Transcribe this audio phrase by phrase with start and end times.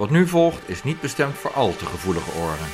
[0.00, 2.66] Wat nu volgt is niet bestemd voor al te gevoelige oren.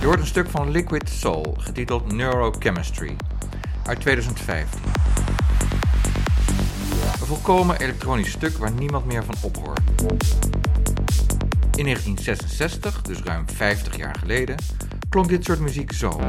[0.00, 3.16] Je hoort een stuk van Liquid Soul, getiteld Neurochemistry,
[3.86, 5.01] uit 2015.
[7.32, 9.80] Volkomen elektronisch stuk waar niemand meer van ophoort.
[11.74, 14.56] In 1966, dus ruim 50 jaar geleden,
[15.08, 16.20] klonk dit soort muziek zo.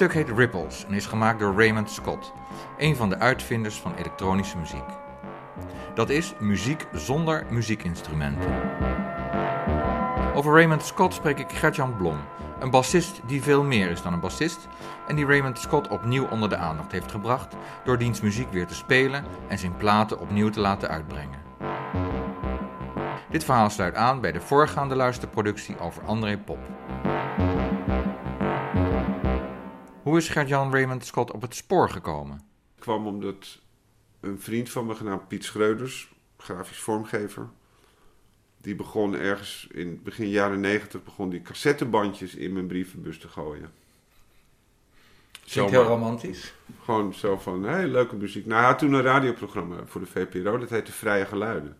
[0.00, 2.32] Stuk heet Ripples en is gemaakt door Raymond Scott,
[2.78, 4.84] een van de uitvinders van elektronische muziek.
[5.94, 8.52] Dat is muziek zonder muziekinstrumenten.
[10.34, 12.18] Over Raymond Scott spreek ik Gertjan Blom,
[12.60, 14.68] een bassist die veel meer is dan een bassist
[15.08, 18.74] en die Raymond Scott opnieuw onder de aandacht heeft gebracht door diens muziek weer te
[18.74, 21.40] spelen en zijn platen opnieuw te laten uitbrengen.
[23.30, 26.58] Dit verhaal sluit aan bij de voorgaande luisterproductie over André Pop.
[30.10, 32.40] Hoe is Gert-Jan Raymond Scott op het spoor gekomen?
[32.78, 33.58] kwam omdat
[34.20, 37.48] een vriend van me genaamd Piet Schreuders, grafisch vormgever,
[38.56, 43.72] die begon ergens in begin jaren negentig begon die cassettebandjes in mijn brievenbus te gooien.
[45.30, 45.70] Klinkt Zomaar.
[45.70, 46.54] heel romantisch.
[46.84, 48.46] Gewoon zo van, hé, leuke muziek.
[48.46, 51.76] Nou, hij had toen een radioprogramma voor de VPRO, dat heette Vrije Geluiden.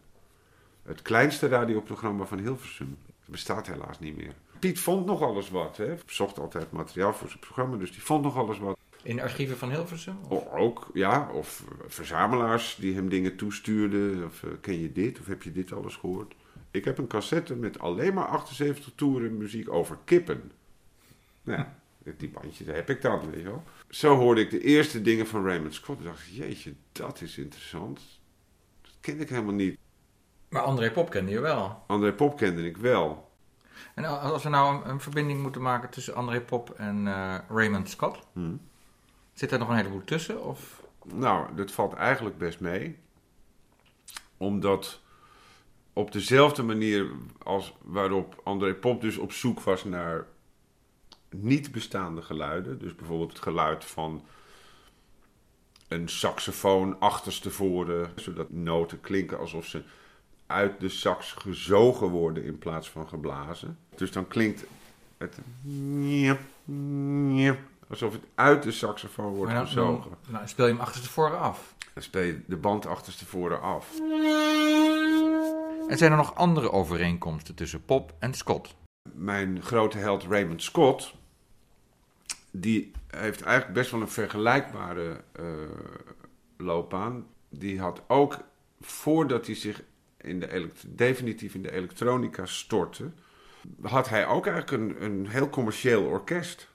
[0.83, 2.99] Het kleinste radioprogramma van Hilversum.
[3.07, 4.35] Dat bestaat helaas niet meer.
[4.61, 5.95] Piet vond nog alles wat, hè.
[6.07, 8.79] Zocht altijd materiaal voor zijn programma, dus die vond nog alles wat.
[9.03, 10.17] In archieven van Hilversum?
[10.29, 14.25] Of- Ook, ja, of verzamelaars die hem dingen toestuurden.
[14.25, 16.35] Of eh, ken je dit, of heb je dit alles gehoord?
[16.71, 20.53] Ik heb een cassette met alleen maar 78 toeren muziek over kippen.
[21.43, 23.63] Nou ja, die bandje, daar heb ik dan, weet je wel.
[23.89, 25.99] Zo hoorde ik de eerste dingen van Raymond Scott.
[25.99, 28.01] En dacht ik, jeetje, dat is interessant.
[28.83, 29.79] Dat ken ik helemaal niet.
[30.49, 31.83] Maar André Pop kende je wel.
[31.87, 33.30] André Pop kende ik wel.
[33.95, 37.89] En als we nou een, een verbinding moeten maken tussen André Pop en eh, Raymond
[37.91, 38.57] Scott, Hm.
[39.33, 40.45] zit er nog een heleboel tussen?
[40.45, 40.83] Of?
[41.05, 42.99] Nou, dat valt eigenlijk best mee.
[44.37, 45.01] Omdat
[45.93, 47.11] op dezelfde manier
[47.43, 50.27] als waarop André Pop dus op zoek was naar
[51.31, 52.79] niet bestaande geluiden.
[52.79, 54.25] Dus bijvoorbeeld het geluid van
[55.89, 58.13] een saxofoon achterstevoren.
[58.17, 59.83] Zodat noten klinken alsof ze
[60.51, 63.79] uit de sax gezogen worden in plaats van geblazen.
[63.97, 64.65] Dus dan klinkt
[65.19, 65.39] het
[67.89, 70.11] alsof het uit de saxofoon wordt dan, gezogen.
[70.11, 71.75] dan- nou, speel je hem achterstevoren af.
[71.95, 73.99] Dan speel je de band achterstevoren af.
[75.89, 78.75] En zijn er nog andere overeenkomsten tussen Pop en Scott?
[79.13, 81.15] Mijn grote held Raymond Scott,
[82.51, 85.45] die heeft eigenlijk best wel een vergelijkbare eh,
[86.57, 87.27] loopbaan.
[87.49, 88.39] Die had ook,
[88.81, 89.83] voordat hij zich
[90.21, 93.11] in de definitief in de elektronica stortte,
[93.83, 96.69] had hij ook eigenlijk een, een heel commercieel orkest.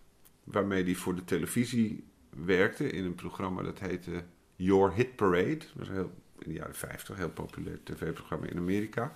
[0.44, 4.23] Waarmee hij voor de televisie werkte in een programma dat heette
[4.55, 5.57] Your Hit Parade.
[5.57, 9.13] Dat was heel, in de jaren 50 een heel populair tv-programma in Amerika.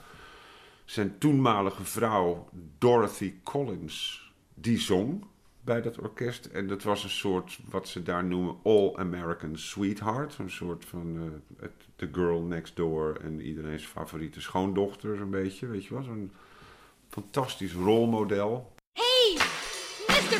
[0.85, 5.25] Zijn toenmalige vrouw Dorothy Collins, die zong
[5.61, 6.45] bij dat orkest.
[6.45, 10.37] En dat was een soort, wat ze daar noemen, All-American Sweetheart.
[10.37, 15.67] Een soort van eh, het- The Girl Next Door en iedereen's favoriete schoondochter, zo'n beetje.
[15.67, 16.31] Weet je wel, zo'n
[17.09, 18.73] fantastisch rolmodel.
[18.93, 19.37] Hey,
[20.07, 20.39] Mr.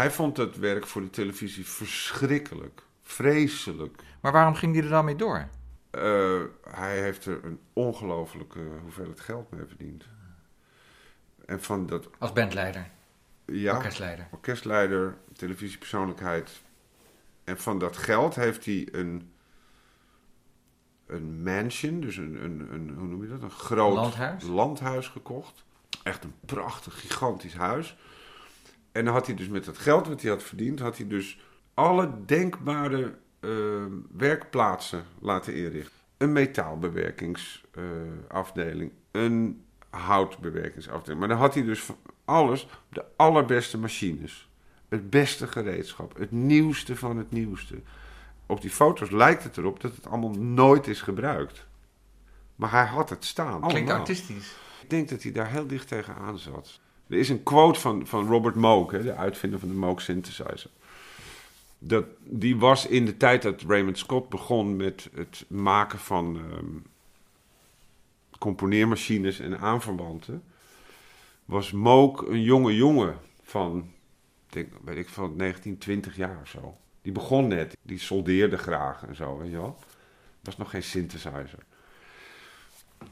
[0.00, 2.82] Hij vond het werk voor de televisie verschrikkelijk.
[3.02, 4.02] Vreselijk.
[4.20, 5.48] Maar waarom ging hij er dan mee door?
[5.90, 10.04] Eh, hij heeft er een ongelofelijke hoeveelheid geld mee verdiend.
[11.46, 12.90] En van dat Als bandleider,
[13.44, 14.26] ja, orkestleider.
[14.30, 16.62] orkestleider, televisiepersoonlijkheid.
[17.44, 19.32] En van dat geld heeft hij een,
[21.06, 23.42] een mansion, dus een, een, een, hoe noem je dat?
[23.42, 24.44] Een groot Landhuis?
[24.44, 25.64] landhuis gekocht.
[26.02, 27.96] Echt een prachtig, gigantisch huis.
[28.92, 31.38] En dan had hij dus met het geld wat hij had verdiend, had hij dus
[31.74, 33.50] alle denkbare eh,
[34.16, 35.98] werkplaatsen laten inrichten.
[36.16, 41.20] Een metaalbewerkingsafdeling, een houtbewerkingsafdeling.
[41.20, 44.48] Maar dan had hij dus van alles de allerbeste machines.
[44.88, 47.80] Het beste gereedschap, het nieuwste van het nieuwste.
[48.46, 51.66] Op die foto's lijkt het erop dat het allemaal nooit is gebruikt.
[52.56, 53.60] Maar hij had het staan.
[53.60, 53.96] Klinkt allemaal.
[53.96, 54.56] artistisch.
[54.82, 56.80] Ik denk dat hij daar heel dicht tegenaan zat.
[57.10, 60.70] Er is een quote van, van Robert Moog, hè, de uitvinder van de Moog synthesizer.
[61.78, 66.66] Dat, die was in de tijd dat Raymond Scott begon met het maken van ehm,
[68.38, 70.42] componeermachines en aanverwanten.
[71.44, 73.90] Was Moog een jonge jongen van,
[74.48, 76.76] denk, weet ik van 19, 20 jaar of zo.
[77.02, 79.78] Die begon net, die soldeerde graag en zo, weet je wel.
[80.40, 81.64] Was nog geen synthesizer.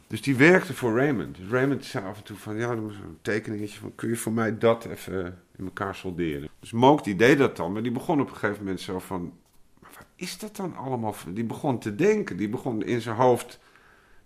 [0.07, 1.37] Dus die werkte voor Raymond.
[1.37, 4.59] Dus Raymond zei af en toe van, ja, een tekeningetje van, kun je voor mij
[4.59, 6.49] dat even in elkaar solderen?
[6.61, 9.33] Dus die deed dat dan, maar die begon op een gegeven moment zo van,
[9.81, 11.15] wat is dat dan allemaal?
[11.29, 13.59] Die begon te denken, die begon in zijn hoofd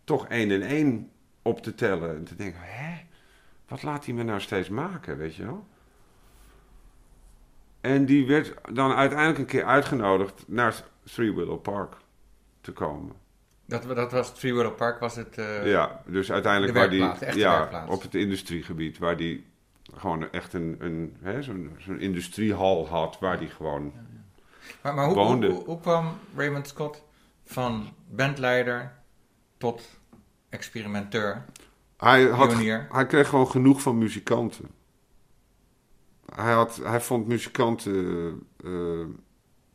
[0.04, 1.10] toch één en één
[1.42, 2.16] op te tellen.
[2.16, 3.00] En te denken, hè,
[3.68, 5.66] wat laat hij me nou steeds maken, weet je wel?
[7.80, 11.96] En die werd dan uiteindelijk een keer uitgenodigd naar Three Willow Park
[12.60, 13.21] te komen.
[13.80, 15.38] Dat, dat was Three Willow Park, was het...
[15.38, 17.90] eh, Ja, dus uiteindelijk de waar die, ja, werkplaats.
[17.90, 19.46] op het industriegebied, waar die
[19.96, 23.92] gewoon echt een, een zo'n, zo'n industriehal had, waar die gewoon,
[24.82, 25.46] Maar, maar hoe, woonde.
[25.46, 27.02] hoe, hoe, hoe kwam Raymond Scott
[27.44, 28.92] van bandleider
[29.58, 29.88] tot
[30.48, 31.44] experimenteur?
[31.96, 32.86] hij, had, Pionier.
[32.90, 34.68] hij kreeg gewoon genoeg van muzikanten.
[36.34, 39.04] Hij, had, hij vond muzikanten eh,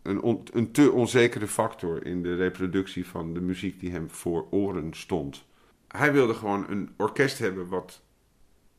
[0.08, 4.48] een, on- een te onzekere factor in de reproductie van de muziek die hem voor
[4.52, 5.46] oren stond.
[5.88, 8.02] Hij wilde gewoon een orkest hebben wat,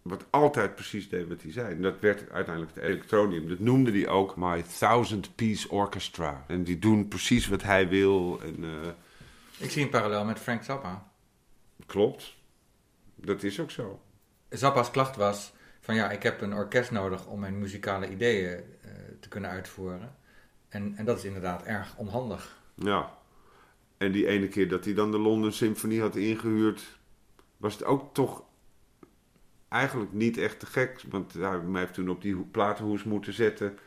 [0.02, 1.74] wat altijd precies deed wat hij zei.
[1.74, 3.48] En dat werd uiteindelijk het elektronium.
[3.48, 6.44] Dat noemde hij ook My Thousand Piece Orchestra.
[6.48, 8.40] En die doen precies wat hij wil.
[8.42, 8.88] En, eh,
[9.58, 11.10] Ik zie een parallel met Frank Zappa.
[11.86, 12.36] klopt.
[13.14, 14.00] Dat is ook zo.
[14.48, 18.50] Zappa's klacht was van ja, ik heb een orkest nodig om mijn muzikale ideeën
[18.82, 18.90] eh,
[19.20, 20.16] te kunnen uitvoeren.
[20.68, 22.56] En, en dat is inderdaad erg onhandig.
[22.74, 23.14] Ja.
[23.96, 26.98] En die ene keer dat hij dan de London Symphony had ingehuurd,
[27.56, 28.42] was het ook toch
[29.68, 31.02] eigenlijk niet echt te gek.
[31.10, 33.78] Want hij heeft toen op die ho- platenhoes moeten zetten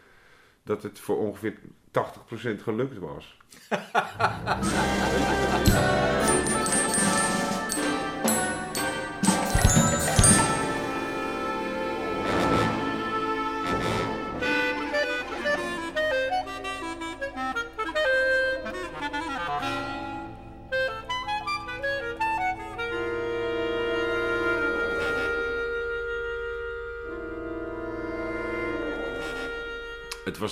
[0.63, 1.62] dat het voor ongeveer 80%
[2.63, 3.38] gelukt was.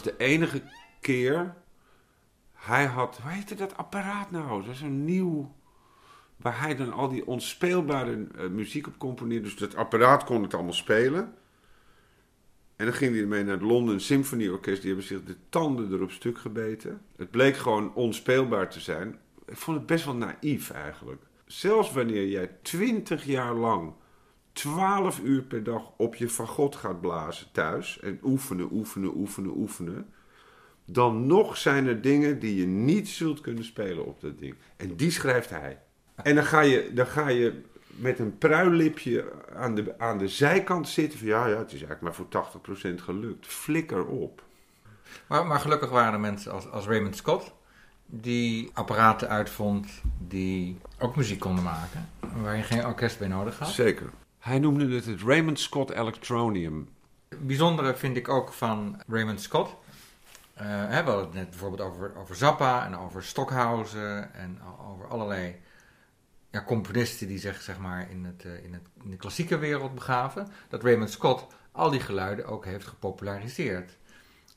[0.03, 0.61] was de enige
[1.01, 1.55] keer.
[2.53, 4.63] Hij had, hoe heette dat apparaat nou?
[4.65, 5.55] Dat is een nieuw.
[6.35, 9.43] Waar hij dan al die onspeelbare eh, muziek op componeerde.
[9.43, 11.33] Dus dat apparaat kon het allemaal spelen.
[12.75, 14.81] En dan ging hij ermee naar het London Symphony Orkest.
[14.81, 17.01] Die hebben zich de tanden erop stuk gebeten.
[17.15, 19.19] Het bleek gewoon onspeelbaar te zijn.
[19.45, 21.21] Ik vond het best wel naïef eigenlijk.
[21.45, 23.93] Zelfs wanneer jij twintig jaar lang
[24.59, 27.99] 12 uur per dag op je fagot gaat blazen thuis.
[27.99, 30.13] En oefenen, oefenen, oefenen, oefenen.
[30.85, 34.55] Dan nog zijn er dingen die je niet zult kunnen spelen op dat ding.
[34.77, 35.81] En die schrijft hij.
[36.15, 40.87] En dan ga je, dan ga je met een pruillipje aan de, aan de zijkant
[40.87, 41.19] zitten.
[41.19, 43.47] Van ja, ja, het is eigenlijk maar voor 80% gelukt.
[43.47, 44.43] Flikker op.
[45.27, 47.53] Maar, maar gelukkig waren er mensen als, als Raymond Scott
[48.05, 52.09] die apparaten uitvond die ook muziek konden maken.
[52.41, 53.67] Waar je geen orkest bij nodig had.
[53.67, 54.09] Zeker.
[54.39, 56.89] Hij noemde het het Raymond Scott Electronium.
[57.37, 59.75] Bijzondere vind ik ook van Raymond Scott.
[60.53, 64.59] Eh, hè, we hadden het net bijvoorbeeld over, over Zappa en over Stockhausen en
[64.91, 65.55] over allerlei
[66.49, 69.95] ja, componisten die zich zeg maar, in, het, eh, in, het, in de klassieke wereld
[69.95, 70.47] begaven.
[70.67, 73.97] Dat Raymond Scott al die geluiden ook heeft gepopulariseerd.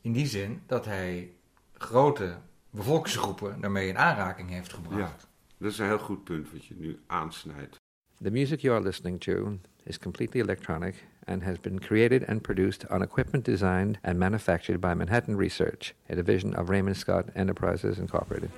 [0.01, 1.33] In die zin dat hij
[1.73, 2.37] grote
[2.71, 5.21] bevolkingsgroepen daarmee in aanraking heeft gebracht.
[5.23, 5.29] Ja.
[5.59, 7.82] Dat is een heel goed punt wat je nu aansnijdt.
[8.23, 10.95] The music you are listening to is completely electronic
[11.26, 16.14] and has been created and produced on equipment designed and manufactured by Manhattan Research, a
[16.14, 18.52] division of Raymond Scott Enterprises Incorporated.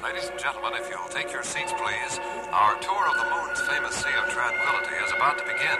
[0.00, 2.20] Ladies and gentlemen, if you'll take your seats, please.
[2.52, 5.78] Our tour of the moon's famous Sea of Tranquility is about to begin.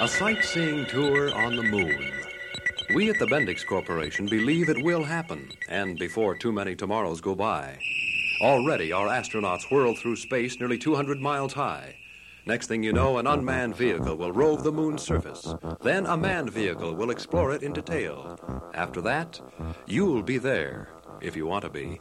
[0.00, 2.10] A sightseeing tour on the moon.
[2.92, 7.36] We at the Bendix Corporation believe it will happen, and before too many tomorrows go
[7.36, 7.78] by.
[8.40, 11.96] Already, our astronauts whirl through space nearly 200 miles high.
[12.46, 15.54] Next thing you know, an unmanned vehicle will rove the moon's surface.
[15.82, 18.38] Then a manned vehicle will explore it in detail.
[18.74, 19.40] After that,
[19.86, 20.90] you'll be there,
[21.22, 22.00] if you want to be.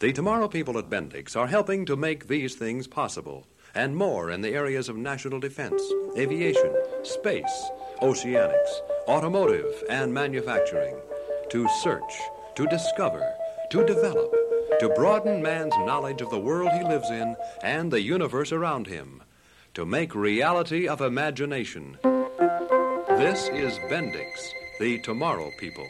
[0.00, 4.42] The Tomorrow people at Bendix are helping to make these things possible, and more in
[4.42, 5.82] the areas of national defense,
[6.18, 7.70] aviation, space,
[8.02, 10.96] oceanics, automotive, and manufacturing.
[11.50, 12.12] To search,
[12.56, 13.26] to discover,
[13.70, 14.34] to develop,
[14.80, 19.22] to broaden man's knowledge of the world he lives in and the universe around him,
[19.74, 21.98] to make reality of imagination.
[23.18, 25.88] This is Bendix, the Tomorrow people.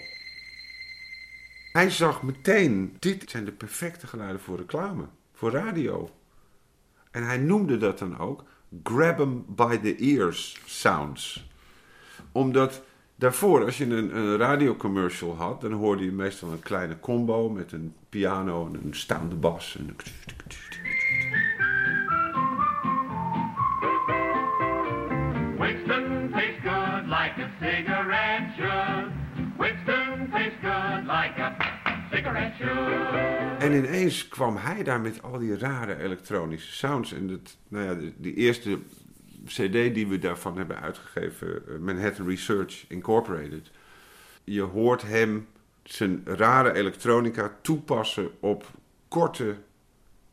[1.72, 6.10] Hij zag meteen, dit zijn de perfecte geluiden voor reclame, voor radio.
[7.10, 8.44] En hij noemde dat dan ook
[8.82, 11.46] grab 'em by the ears sounds.
[12.32, 12.82] Omdat
[13.16, 17.72] daarvoor, als je een, een radiocommercial had, dan hoorde je meestal een kleine combo met
[17.72, 19.76] een piano en een staande bas.
[19.78, 19.96] En een...
[25.58, 29.12] Winston tastes good like a cigarette should.
[29.58, 31.56] Winston tastes good like a
[32.10, 33.60] cigarette should.
[33.62, 37.12] En ineens kwam hij daar met al die rare elektronische sounds.
[37.12, 38.78] En dat, nou ja, de, die eerste
[39.46, 43.70] CD die we daarvan hebben uitgegeven, eh, Manhattan Research Incorporated.
[44.44, 45.48] Je hoort hem
[45.82, 48.66] zijn rare elektronica toepassen op
[49.08, 49.56] korte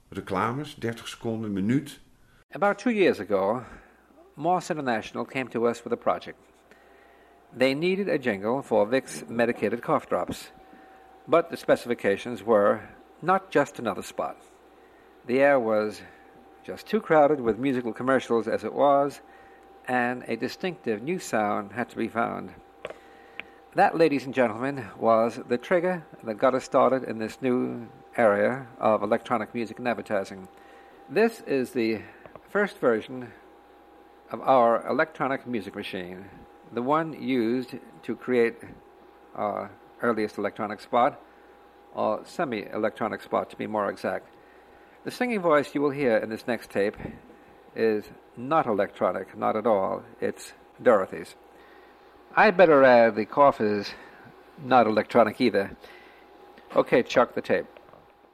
[0.09, 1.99] reclames, 30 seconden, minuut.
[2.51, 3.63] About two years ago,
[4.33, 6.37] Moss International came to us with a project.
[7.57, 10.51] They needed a jingle for Vicks medicated cough drops,
[11.25, 12.79] but the specifications were
[13.19, 14.35] not just another spot.
[15.25, 16.01] The air was
[16.63, 19.21] just too crowded with musical commercials as it was,
[19.87, 22.53] and a distinctive new sound had to be found.
[23.75, 27.87] That, ladies and gentlemen, was the trigger that got us started in this new
[28.17, 30.47] area of electronic music and advertising.
[31.09, 32.01] This is the
[32.49, 33.31] first version
[34.31, 36.25] of our electronic music machine,
[36.71, 38.57] the one used to create
[39.35, 41.21] our earliest electronic spot,
[41.93, 44.27] or semi electronic spot to be more exact.
[45.09, 46.95] The singing voice you will hear in this next tape
[47.75, 48.05] is
[48.37, 50.03] not electronic, not at all.
[50.21, 51.33] It's Dorothy's.
[52.35, 53.89] I'd better add the cough is
[54.63, 55.75] not electronic either.
[56.75, 57.65] Okay, Chuck, the tape.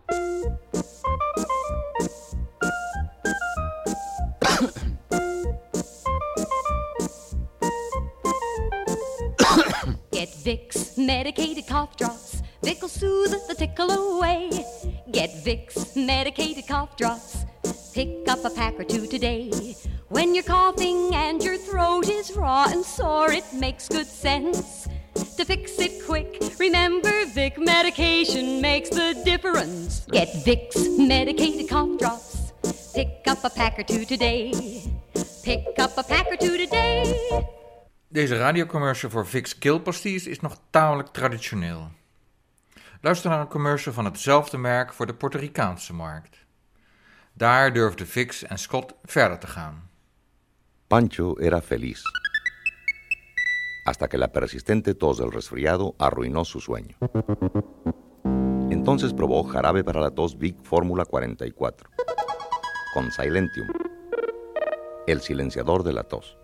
[10.12, 12.35] Get Vicks medicated cough drops.
[12.66, 14.50] Vic will soothe the tickle away.
[15.12, 17.46] Get Vicks medicated cough drops.
[17.94, 19.52] Pick up a pack or two today.
[20.10, 24.88] When you're coughing and your throat is raw and sore, it makes good sense
[25.38, 26.42] to fix it quick.
[26.58, 30.08] Remember, Vic medication makes the difference.
[30.10, 32.52] Get Vicks medicated cough drops.
[32.96, 34.52] Pick up a pack or two today.
[35.44, 37.46] Pick up a pack or two today.
[38.10, 41.92] Deze radiocommercial voor Vicks keelpastilles is nog tamelijk traditioneel.
[43.02, 46.46] Luister naar een commercial van hetzelfde merk voor de Puerto Ricaanse markt.
[47.34, 49.90] Daar durfden Vicks en Scott verder te gaan.
[50.88, 52.02] Pancho era feliz.
[53.84, 56.96] Hasta que la persistente tos del resfriado arruinó su sueño.
[58.70, 61.90] Entonces probó jarabe para la tos Vic Fórmula 44
[62.96, 63.68] con Silentium,
[65.06, 66.38] el silenciador de la tos.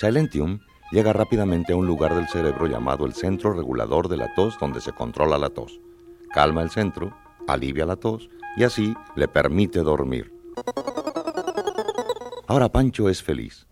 [0.00, 0.58] Silentium
[0.90, 4.80] llega rápidamente a un lugar del cerebro llamado el centro regulador de la tos donde
[4.80, 5.80] se controla la tos.
[6.32, 7.16] Calma el centro,
[7.46, 10.32] alivia la tos y así le permite dormir.
[12.46, 13.66] Ahora Pancho es feliz.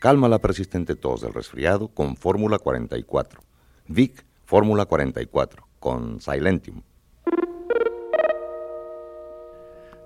[0.00, 3.42] Calma la persistente tos del resfriado con Fórmula 44.
[3.88, 6.82] Vic Fórmula 44 con Silentium.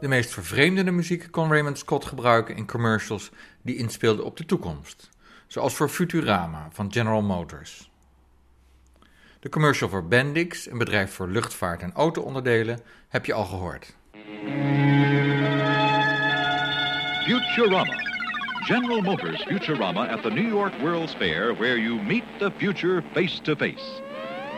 [0.02, 3.30] De meest vervreemdende muziek kon Raymond Scott gebruiken in commercials
[3.62, 5.10] die inspeelden op de toekomst,
[5.52, 7.90] zoals voor Futurama van General Motors.
[9.40, 13.96] De commercial voor Bendix, een bedrijf voor luchtvaart en auto-onderdelen, heb je al gehoord.
[17.24, 18.10] Futurama.
[18.64, 23.40] General Motors Futurama at the New York World's Fair, where you meet the future face
[23.42, 24.00] to face.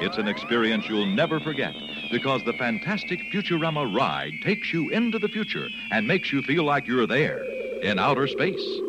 [0.00, 1.74] It's an experience you'll never forget
[2.10, 6.86] because the fantastic Futurama ride takes you into the future and makes you feel like
[6.86, 7.42] you're there
[7.82, 8.80] in outer space,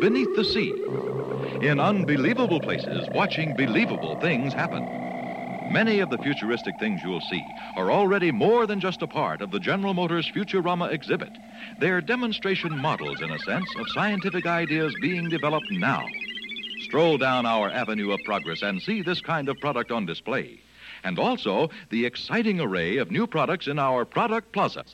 [0.00, 0.72] beneath the sea,
[1.60, 4.84] in unbelievable places, watching believable things happen.
[5.72, 7.44] Many of the futuristic things you'll see
[7.76, 11.30] are already more than just a part of the General Motors Futurama exhibit.
[11.80, 16.06] They're demonstration models, in a sense, of scientific ideas being developed now.
[16.82, 20.60] Stroll down our avenue of progress and see this kind of product on display.
[21.02, 24.84] And also the exciting array of new products in our product plaza.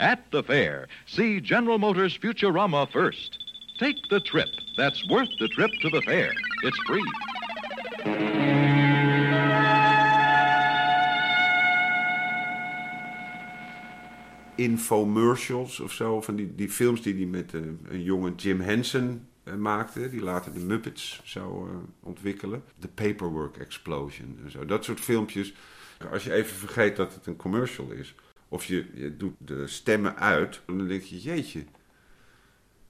[0.00, 3.47] At the fair, see General Motors Futurama first.
[3.78, 4.48] Take the trip.
[4.76, 6.32] That's worth the trip to the fair.
[6.64, 7.04] It's free.
[14.58, 16.20] infomercials of zo.
[16.20, 20.10] Van die, die films die hij met eh, een jonge Jim Henson eh, maakte.
[20.10, 22.62] Die later de Muppets zou eh, ontwikkelen.
[22.78, 24.64] The Paperwork Explosion en zo.
[24.64, 25.54] Dat soort filmpjes.
[26.10, 28.14] Als je even vergeet dat het een commercial is.
[28.48, 30.60] Of je, je doet de stemmen uit.
[30.66, 31.64] Dan denk je, jeetje.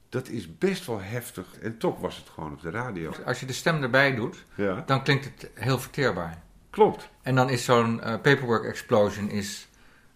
[0.09, 1.47] Dat is best wel heftig.
[1.63, 3.13] En toch was het gewoon op de radio.
[3.27, 6.39] Als je de stem erbij doet, Ja, dan klinkt het heel verteerbaar.
[6.71, 7.09] klopt.
[7.23, 9.69] En dan is zo'n eh, paperwork explosion is,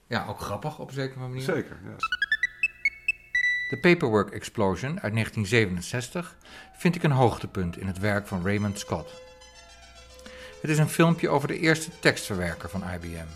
[0.06, 1.42] ja, ook grappig op een zekere manier.
[1.42, 1.96] Zeker, ja.
[3.70, 6.36] De Paperwork Explosion uit 1967
[6.76, 9.10] vind ik een hoogtepunt in het werk van Raymond Scott.
[10.60, 13.26] Het is een filmpje over de eerste tekstverwerker van IBM.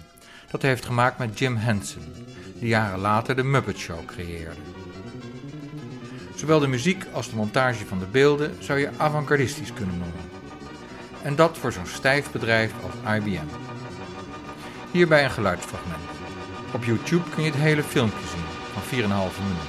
[0.51, 2.03] Dat hij heeft gemaakt met Jim Henson,
[2.55, 4.61] die jaren later de Muppet Show creëerde.
[6.37, 10.31] Zowel de muziek als de montage van de beelden zou je avant-gardistisch kunnen noemen.
[11.23, 13.47] En dat voor zo'n stijf bedrijf als IBM.
[14.91, 16.03] Hierbij een geluidsfragment.
[16.75, 19.69] Op YouTube kun je het hele filmpje zien van 4,5 minuten.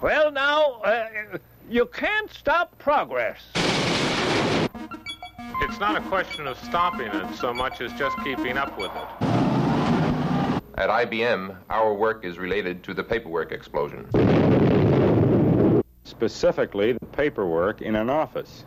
[0.00, 3.50] Well, now, uh, you can't stop progress.
[5.68, 9.28] It's not a question of stopping it so much as just keeping up with it.
[10.74, 14.06] At IBM, our work is related to the paperwork explosion.
[16.04, 18.64] Specifically, the paperwork in an office.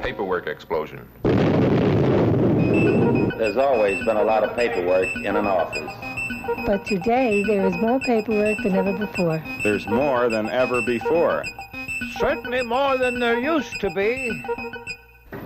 [0.00, 1.08] Paperwork explosion.
[3.36, 6.13] There's always been a lot of paperwork in an office.
[6.66, 9.42] But today there is more paperwork than ever before.
[9.62, 11.42] There's more than ever before.
[12.18, 14.30] Certainly more than there used to be.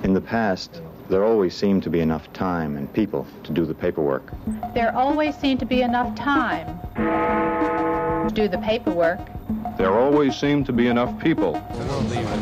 [0.02, 3.74] In the past, there always seemed to be enough time and people to do the
[3.74, 4.32] paperwork.
[4.74, 9.20] There always seemed to be enough time to do the paperwork.
[9.78, 11.52] There always seemed to be enough people.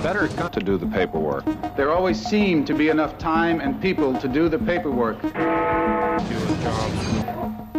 [0.03, 1.45] Better to do the paperwork.
[1.77, 5.19] There always seemed to be enough time and people to do the paperwork.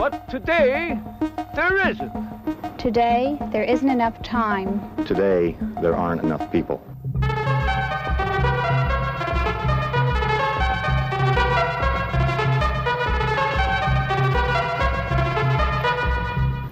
[0.10, 0.98] But today,
[1.54, 2.80] there isn't.
[2.80, 4.80] Today, there isn't enough time.
[5.04, 6.82] Today, there aren't enough people.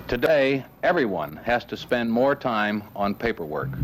[0.08, 3.78] Today, everyone has to spend more time on paperwork.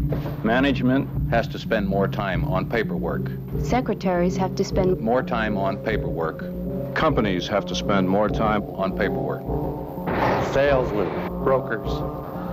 [0.46, 3.30] Management has to spend more time on paperwork.
[3.62, 6.61] Secretaries have to spend More time on paperwork.
[6.94, 9.42] Companies have to spend more time on paperwork.
[10.54, 11.10] Salesmen,
[11.44, 11.90] brokers,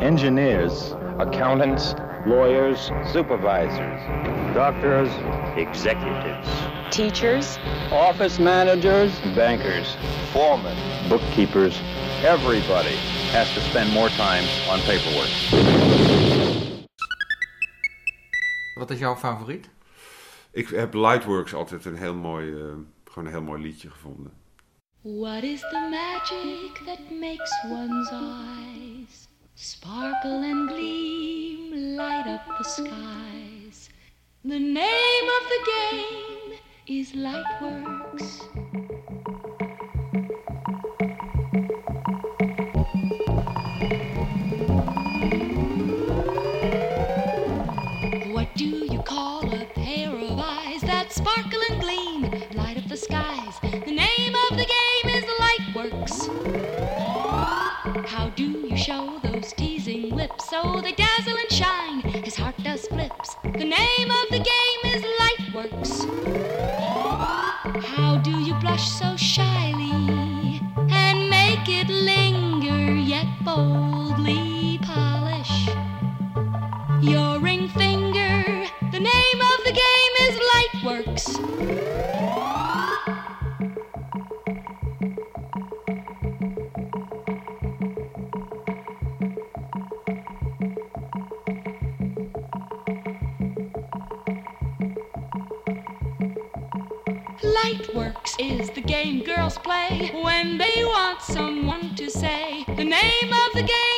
[0.00, 1.94] Engineers, accountants,
[2.26, 4.00] Lawyers, supervisors,
[4.54, 5.08] doctors,
[5.56, 6.48] executives,
[6.90, 7.58] Teachers,
[7.90, 9.96] office managers, bankers,
[10.32, 10.76] foremen.
[11.08, 11.80] bookkeepers,
[12.22, 12.96] everybody
[13.32, 15.30] has to spend more time on paperwork.
[18.74, 19.68] Wat is jouw favoriet?
[20.50, 22.62] Ik heb Lightworks altijd een heel mooi, eh,
[23.18, 24.32] gewoon een heel mooi liedje gevonden.
[25.00, 33.90] What is the magic that makes one's eyes sparkle and gleam, light up the skies?
[34.42, 38.47] The name of the game is Lightworks.
[60.50, 61.04] So they
[97.64, 102.64] Lightworks is the game girls play when they want someone to say.
[102.68, 103.97] The name of the game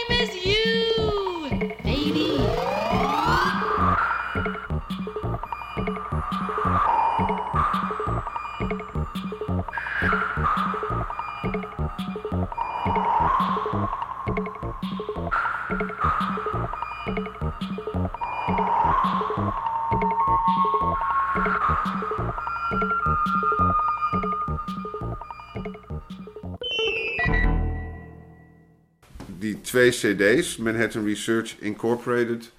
[29.71, 32.53] twee CD's, Manhattan Research Incorporated,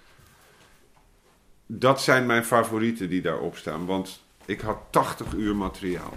[1.65, 3.85] dat zijn mijn favorieten die daarop staan.
[3.85, 6.13] Want ik had 80 uur materiaal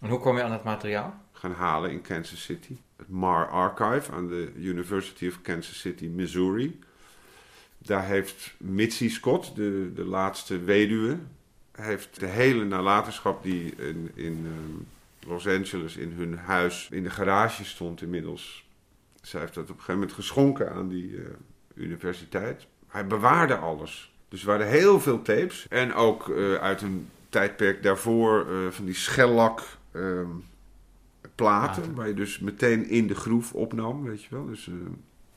[0.00, 1.24] En hoe kom je aan het materiaal?
[1.32, 2.76] gaan halen in Kansas City.
[2.96, 6.80] Het Marr Archive aan de University of Kansas City, Missouri.
[7.78, 11.18] Daar heeft Mitzi Scott, de, de laatste weduwe,
[11.72, 17.10] heeft de hele nalatenschap die in, in ehm, Los Angeles in hun huis in de
[17.10, 18.65] garage stond inmiddels.
[19.26, 21.24] Zij heeft dat op een gegeven moment geschonken aan die eh,
[21.74, 22.66] universiteit.
[22.86, 24.14] Hij bewaarde alles.
[24.28, 25.66] Dus er waren heel veel tapes.
[25.68, 30.30] En ook eh, uit een tijdperk daarvoor eh, van die schellak ehm,
[31.34, 31.94] platen.
[31.94, 34.46] Waar je dus meteen in de groef opnam, weet je wel.
[34.46, 34.70] Dus,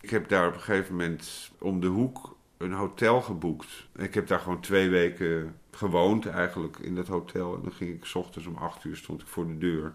[0.01, 3.87] ik heb daar op een gegeven moment om de hoek een hotel geboekt.
[3.95, 7.55] Ik heb daar gewoon twee weken gewoond eigenlijk in dat hotel.
[7.55, 9.93] En dan ging ik s ochtends om acht uur stond ik voor de deur.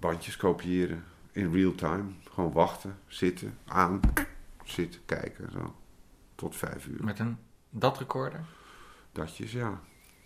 [0.00, 2.04] Bandjes kopiëren in real time.
[2.38, 4.00] Gewoon wachten, zitten, aan,
[4.64, 5.50] zitten, kijken.
[5.52, 5.74] Zo.
[6.34, 7.04] Tot vijf uur.
[7.04, 7.38] Met een
[7.70, 8.44] dat recorder?
[9.12, 9.80] Datjes, ja.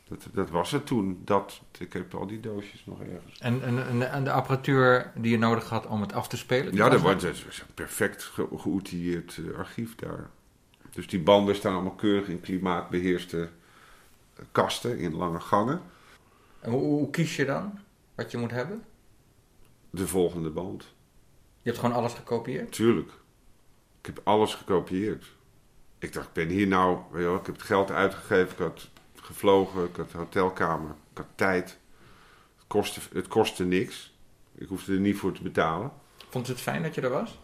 [0.09, 1.23] Dat, dat was het toen.
[1.25, 3.39] Dat, ik heb al die doosjes nog ergens.
[3.39, 6.75] En, en, en, en de apparatuur die je nodig had om het af te spelen?
[6.75, 10.31] Ja, dat was was, een perfect ge geoutilleerd eh, archief daar.
[10.91, 13.49] Dus die banden staan allemaal keurig in klimaatbeheerste
[14.35, 15.81] eh, kasten in lange gangen.
[16.61, 17.79] En hoe, hoe kies je dan
[18.15, 18.85] wat je moet hebben?
[19.91, 20.95] De volgende band.
[21.63, 22.73] Je hebt gewoon alles gekopieerd?
[22.73, 23.11] Tuurlijk.
[24.01, 25.25] Ik heb alles gekopieerd.
[25.99, 28.59] Ik dacht, ik ben hier nou, weet je wel, ik heb het geld uitgegeven, ik
[28.59, 31.79] had gevlogen, ik had hotelkamer, ik had tijd.
[32.57, 34.15] Het kostte, het kostte niks.
[34.55, 35.93] Ik hoefde er niet voor te betalen.
[36.29, 37.39] Vond je het fijn dat je er was?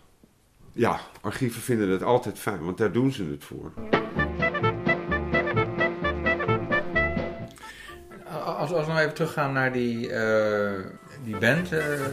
[0.72, 3.72] Ja, archieven vinden het altijd fijn, want daar doen ze het voor.
[8.44, 10.87] Als, als we nou even teruggaan naar die, eh,
[11.24, 12.07] die band eh,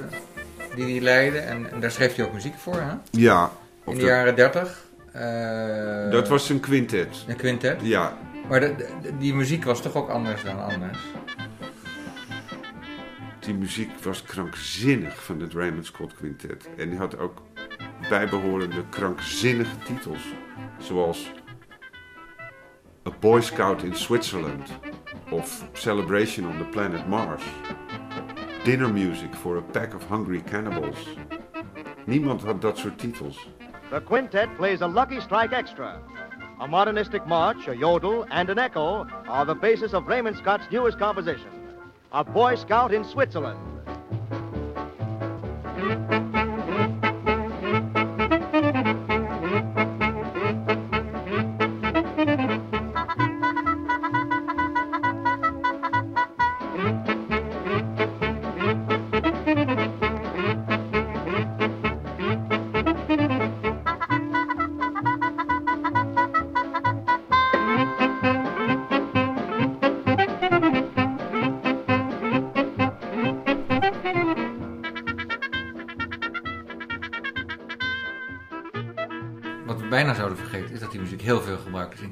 [0.75, 1.37] die hij leidde.
[1.39, 2.93] En, en daar schreef hij ook muziek voor, hè?
[3.11, 3.51] Ja.
[3.85, 4.83] In de jaren 30.
[5.11, 7.25] eh, Dat was een quintet.
[7.27, 7.79] Een quintet?
[7.83, 8.17] Ja.
[8.49, 10.97] Maar de, de- die muziek was toch ook anders dan anders?
[13.39, 16.67] Die muziek was krankzinnig van het Raymond Scott Quintet.
[16.77, 17.41] En die had ook
[18.09, 20.21] bijbehorende krankzinnige titels.
[20.79, 21.31] Zoals
[23.07, 24.69] A Boy Scout in Switzerland.
[25.29, 27.43] Of Celebration on the Planet Mars.
[28.65, 30.97] Dinner Music for a Pack of Hungry Cannibals.
[32.07, 33.37] Niemand had dat soort titels.
[33.91, 36.01] The quintet plays a Lucky Strike Extra.
[36.59, 40.97] A modernistic march, a yodel, and an echo are the basis of Raymond Scott's newest
[40.97, 41.51] composition,
[42.11, 43.59] A Boy Scout in Switzerland.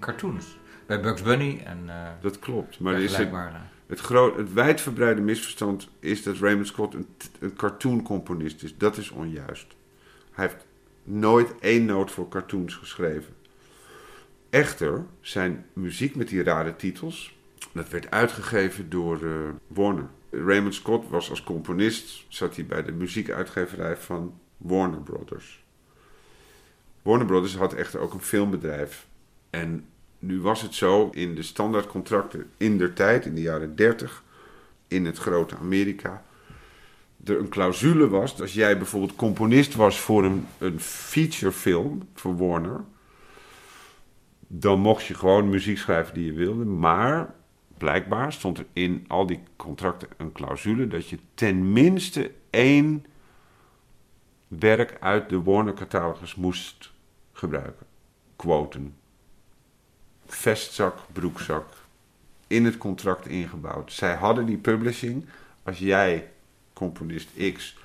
[0.04, 0.58] Cartoons.
[0.86, 2.80] Bij Bugs Bunny en eh Dat klopt.
[2.80, 3.58] Maar is het, vergelijkbare.
[3.88, 7.08] het, groot, het wijdverbreide misverstand is dat Raymond Scott een,
[7.40, 8.78] een cartooncomponist is.
[8.78, 9.76] Dat is onjuist.
[10.32, 10.66] Hij heeft
[11.04, 13.34] nooit één noot voor cartoons geschreven.
[14.50, 17.38] Echter, zijn muziek met die rare titels,
[17.72, 20.10] dat werd uitgegeven door eh, Warner.
[20.32, 25.64] Raymond Scott was als componist, zat hij bij de muziekuitgeverij van Warner Brothers.
[27.02, 29.08] Warner Brothers had echter ook een filmbedrijf.
[29.50, 29.88] En
[30.24, 34.24] nu was het zo in de standaardcontracten in der tijd, in de jaren 30,
[34.88, 36.24] in het grote Amerika,
[37.24, 42.84] er een clausule was als jij bijvoorbeeld componist was voor een, een featurefilm voor Warner,
[44.48, 46.66] dan mocht je gewoon muziek schrijven die je wilde.
[46.66, 47.34] Maar
[47.78, 53.06] blijkbaar stond er in al die contracten een clausule dat je tenminste één
[54.48, 56.92] werk uit de Warner-catalogus moest
[57.32, 57.86] gebruiken.
[58.36, 58.96] Quoten.
[60.34, 61.66] Vestzak, broekzak.
[62.48, 63.92] In het contract ingebouwd.
[63.92, 65.26] Zij hadden die publishing.
[65.64, 66.30] Als jij,
[66.74, 67.78] componist X,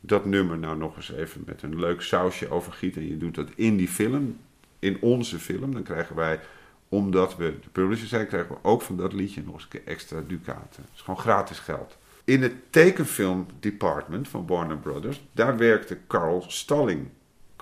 [0.00, 3.48] dat nummer nou nog eens even met een leuk sausje overgiet en je doet dat
[3.54, 4.38] in die film,
[4.78, 6.40] in onze film, dan krijgen wij,
[6.88, 10.20] omdat we de publisher zijn, krijgen we ook van dat liedje nog eens een extra
[10.26, 10.82] ducaten.
[10.82, 11.96] Het is gewoon gratis geld.
[12.24, 17.08] In het tekenfilm department van Warner Brothers, daar werkte Carl Stalling.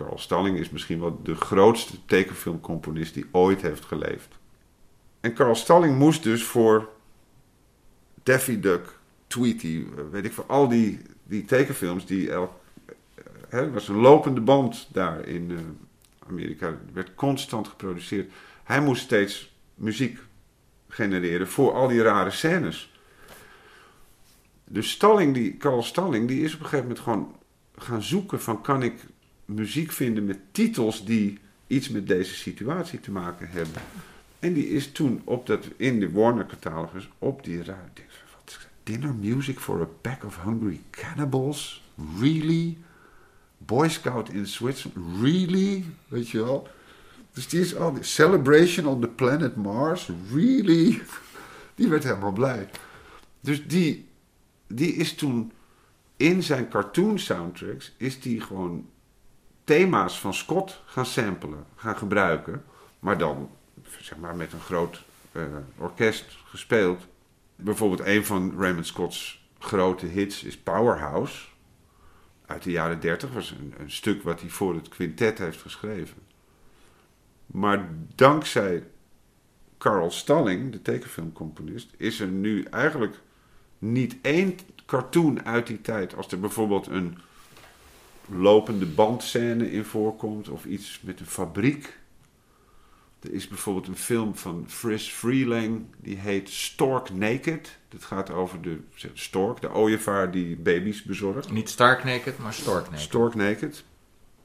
[0.03, 4.39] Carl Stalling is misschien wel de grootste tekenfilmcomponist die ooit heeft geleefd.
[5.21, 6.89] En Carl Stalling moest dus voor
[8.23, 12.53] Daffy Duck, Tweety, eh, weet ik veel, al die, die tekenfilms die elk.
[13.49, 16.67] Hè, er was een lopende band daar in eh, Amerika.
[16.67, 18.33] Er werd constant geproduceerd.
[18.65, 20.19] Hij moest steeds muziek
[20.89, 22.93] genereren voor al die rare scènes.
[24.65, 27.37] Dus Stalling, die, Carl Stalling, die is op een gegeven moment gewoon
[27.77, 28.95] gaan zoeken van kan ik
[29.55, 33.83] muziek vinden met titels die iets met deze situatie te maken hebben.
[34.39, 37.69] En die is toen op dat, in de Warner catalogus op die wat
[38.47, 38.69] is?
[38.83, 41.83] Dinner music for a pack of hungry cannibals?
[42.19, 42.77] Really?
[43.59, 45.21] Boy Scout in Switzerland?
[45.21, 45.85] Really?
[46.09, 46.69] Weet je wel?
[47.33, 50.11] Dus die is al die Celebration on the Planet Mars?
[50.33, 51.03] Really?
[51.75, 52.69] Die werd helemaal blij.
[53.41, 54.09] Dus die,
[54.67, 55.53] die is toen
[56.17, 58.87] in zijn cartoon soundtracks is die gewoon
[59.65, 62.65] thema's van Scott gaan samplen, gaan gebruiken,
[62.99, 63.51] maar dan
[64.01, 65.43] zeg maar met een groot eh,
[65.79, 67.07] orkest gespeeld.
[67.57, 71.51] Bijvoorbeeld een van Raymond Scott's grote hits is Powerhouse
[72.53, 76.17] uit de jaren 30 was een, een stuk wat hij voor het quintet heeft geschreven.
[77.47, 78.85] Maar dankzij
[79.79, 83.21] Carl Stalling, de tekenfilmcomponist, is er nu eigenlijk
[83.79, 86.17] niet één cartoon uit die tijd.
[86.17, 87.19] Als er bijvoorbeeld een
[88.29, 92.01] lopende bandscène in voorkomt of iets met een fabriek.
[93.21, 97.79] Er is bijvoorbeeld een film van Friz Freeling, die heet Stork Naked.
[97.89, 98.79] Dat gaat over de
[99.13, 101.51] stork, de ooievaar die baby's bezorgt.
[101.51, 103.01] Niet Stark Naked, maar Stork Naked.
[103.01, 103.85] Stork Naked.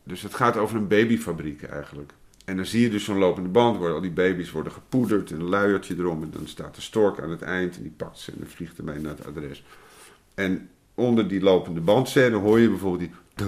[0.04, 2.14] Dus het gaat over een babyfabriek eigenlijk.
[2.46, 5.40] En dan zie je dus zo'n lopende band, waar al die baby's worden gepoederd en
[5.40, 6.24] een luiertje erom.
[6.24, 8.78] En dan staat de stork aan het eind en die pakt ze en dan vliegt
[8.78, 9.64] ermee naar het adres.
[10.34, 13.46] En onder die lopende bandscène hoor je bijvoorbeeld die...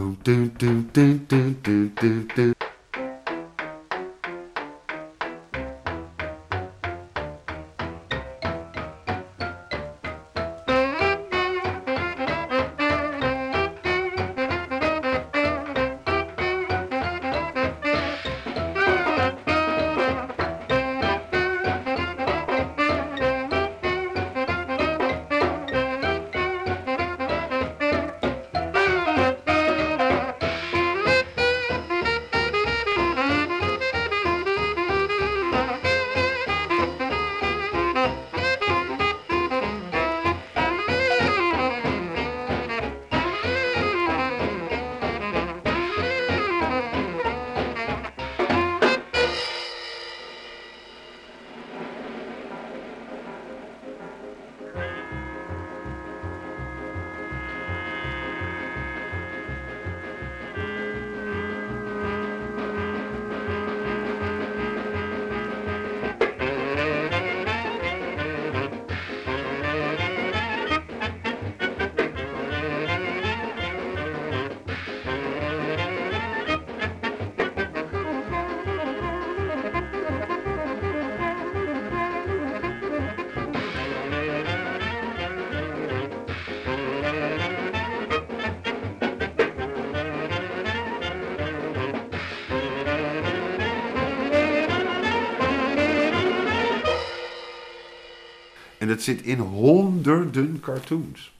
[98.89, 101.33] dat zit in honderden cartoons.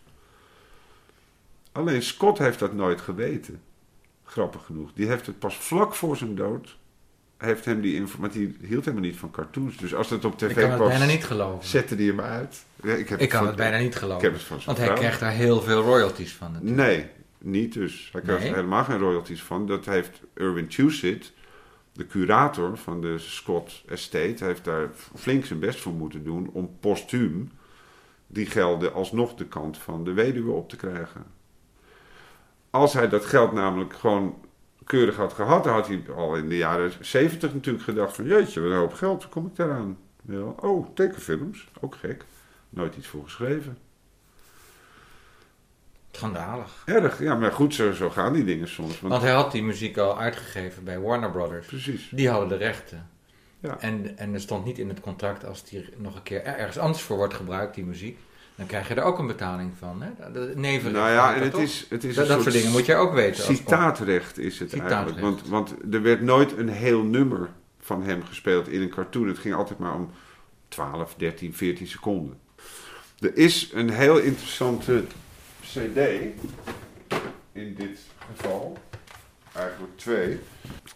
[1.72, 3.62] Alleen Scott heeft dat nooit geweten.
[4.26, 4.90] Grappig genoeg.
[4.94, 6.78] Die heeft het pas vlak voor zijn dood.
[7.38, 8.58] Heeft hem die informatie.
[8.60, 9.78] Die hield helemaal niet van cartoons.
[9.78, 11.68] Dus als dat op tv Ik kan het bijna niet geloven.
[11.68, 12.64] Zette die hem uit.
[12.84, 14.18] Ja, ik heb Ik kan van- het bijna niet geloven.
[14.18, 14.98] Ik heb het van Want hij vrouw.
[15.00, 16.52] krijgt daar heel veel royalties van.
[16.52, 16.78] natuurlijk.
[16.78, 17.06] Nee,
[17.38, 18.10] niet dus.
[18.12, 18.50] Hij krijgt Nee?
[18.52, 19.68] er helemaal geen royalties van.
[19.68, 21.32] Dat heeft Irwin Tusit,
[22.00, 26.78] de curator van de Scott Estate, heeft daar flink zijn best voor moeten doen om
[26.80, 27.52] postuum
[28.28, 31.24] die gelden alsnog de kant van de weduwe op te krijgen.
[32.70, 34.36] Als hij dat geld namelijk gewoon
[34.84, 38.62] keurig had gehad, dan had hij al in de jaren 70 natuurlijk gedacht van jeetje,
[38.62, 39.98] wat een hoop geld, hoe kom ik daaraan?
[40.60, 42.26] Oh, tekenfilms, ook gek.
[42.70, 43.78] Nooit iets voor geschreven.
[46.20, 46.84] Schandalig.
[46.86, 49.00] Erg, ja, maar goed, zo, zo gaan die dingen soms.
[49.02, 51.68] Want hij had die muziek al uitgegeven bij Warner Brothers.
[51.68, 52.10] Precies.
[52.12, 53.10] Die hadden de rechten.
[53.60, 53.78] Ja.
[53.80, 56.78] En, en er stond niet in het contract als die nog een keer er- ergens
[56.78, 58.18] anders voor wordt gebruikt, die muziek.
[58.56, 60.02] Dan krijg je er ook een betaling van.
[60.02, 60.32] Hè?
[60.32, 62.96] De nevenrecht Nou ja, en het is, het is dat, dat soort dingen moet je
[62.96, 63.44] ook weten.
[63.44, 64.96] Citaatrecht is het Citaatrecht.
[64.96, 65.26] eigenlijk.
[65.48, 69.28] Want, want er werd nooit een heel nummer van hem gespeeld in een cartoon.
[69.28, 70.10] Het ging altijd maar om
[70.68, 72.38] 12, 13, 14 seconden.
[73.20, 75.04] Er is een heel interessante
[75.74, 75.98] CD
[77.52, 78.00] in dit
[78.34, 78.78] geval.
[79.54, 80.40] Eigenlijk twee.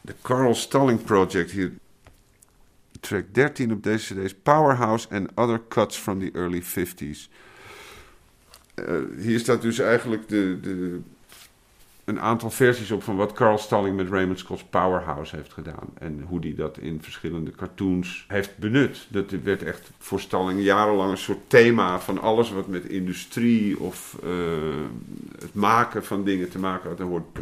[0.01, 1.71] De Carl Stalling Project hier.
[2.99, 7.29] Track 13 op deze CD is Powerhouse and Other Cuts from the Early 50s.
[8.73, 11.01] Eh, hier staat dus eigenlijk de, de,
[12.05, 15.89] een aantal versies op van wat Carl Stalling met Raymond Scott's Powerhouse heeft gedaan.
[15.97, 19.07] En hoe hij dat in verschillende cartoons heeft benut.
[19.09, 24.17] Dat werd echt voor Stalling jarenlang een soort thema van alles wat met industrie of
[24.23, 24.29] eh,
[25.39, 26.97] het maken van dingen te maken had.
[26.97, 27.41] Dan hoort.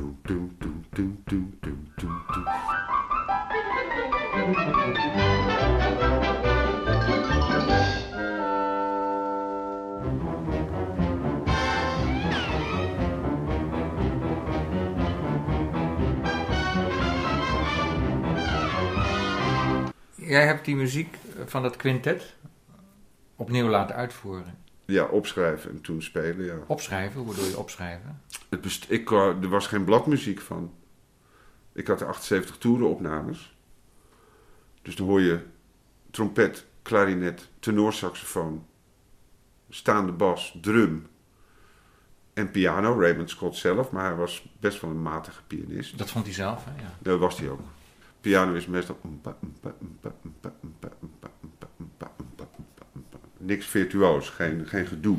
[20.32, 22.36] Jij hebt die muziek van dat quintet
[23.36, 24.58] opnieuw laten uitvoeren.
[24.86, 26.56] Ja, opschrijven en toen spelen, ja.
[26.68, 27.22] Opschrijven?
[27.22, 28.22] Hoe bedoel je opschrijven?
[28.50, 30.74] Het best- ik, eh, er was geen bladmuziek van.
[31.74, 33.58] Ik had de 78 toerenopnames.
[34.82, 35.40] Dus dan hoor je
[36.12, 38.66] trompet, klarinet, tenorsaxofoon,
[39.70, 41.08] staande bas, drum
[42.34, 43.00] en piano.
[43.00, 45.98] Raymond Scott zelf, maar hij was best wel een matige pianist.
[45.98, 46.82] Dat vond hij zelf, hè?
[46.82, 46.94] Ja.
[47.00, 47.60] Dat was hij ook.
[48.22, 48.98] Piano is meestal...
[53.38, 55.18] Niks virtuoos, geen, geen gedoe.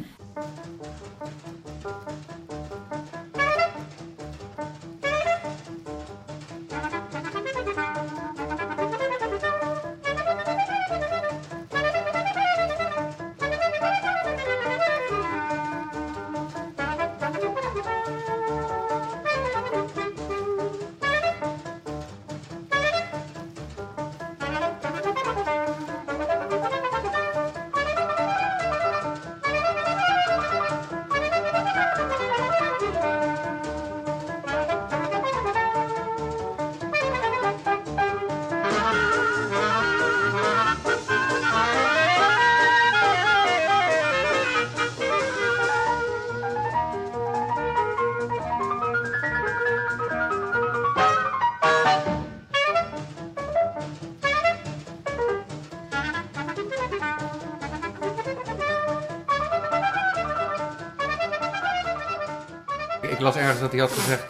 [63.63, 64.25] Dat hij had gezegd...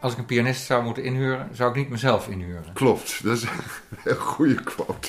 [0.00, 1.48] als ik een pianist zou moeten inhuren...
[1.52, 2.72] zou ik niet mezelf inhuren.
[2.72, 3.44] Klopt, dat is
[4.04, 5.08] een goede quote.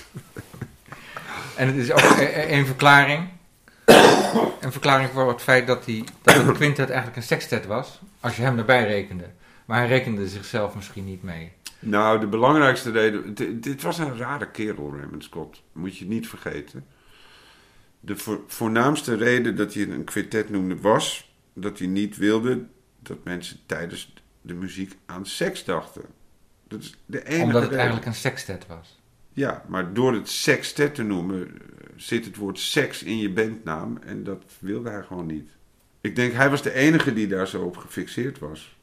[1.56, 3.28] En het is ook e- een verklaring...
[4.60, 8.02] een verklaring voor het feit dat, hij, dat het quintet eigenlijk een sextet was...
[8.19, 9.30] als je hem erbij rekende.
[9.65, 11.52] Maar hij rekende zichzelf misschien niet mee.
[11.80, 13.34] Nou, de belangrijkste reden...
[13.34, 15.62] Dit, dit was een rare kerel, Raymond Scott.
[15.74, 16.86] Moet je niet vergeten.
[18.00, 21.34] De voor- voornaamste reden dat hij een quintet noemde was...
[21.54, 22.65] dat hij niet wilde
[23.10, 26.02] dat mensen tijdens de muziek aan seks dachten.
[26.67, 27.78] Dat is de enige Omdat het reden.
[27.78, 29.00] eigenlijk een sextet was.
[29.34, 31.48] Ja, maar door het sextet te noemen...
[31.48, 33.98] eh, zit het woord seks in je bandnaam...
[33.98, 35.50] en dat wilde hij gewoon niet.
[36.02, 38.78] Ik denk, hij was de enige die daar zo op gefixeerd was.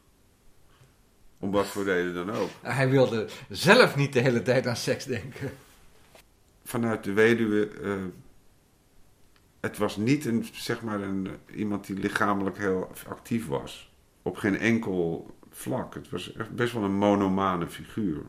[1.38, 2.50] Om wat voor reden dan ook.
[2.62, 5.50] Hij wilde zelf niet de hele tijd aan seks denken.
[6.64, 7.68] vanuit de weduwe.
[7.68, 7.92] eh,
[9.60, 13.85] het was niet een, zeg maar een, iemand die lichamelijk heel actief was.
[14.26, 15.94] Op geen enkel vlak.
[15.94, 18.22] Het was echt best wel een monomane figuur.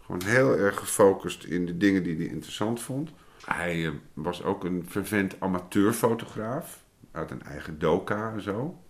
[0.00, 3.10] Gewoon heel erg gefocust in de dingen die hij interessant vond.
[3.44, 6.84] Hij eh, was ook een fervent amateurfotograaf.
[7.10, 8.82] Uit een eigen doka en zo.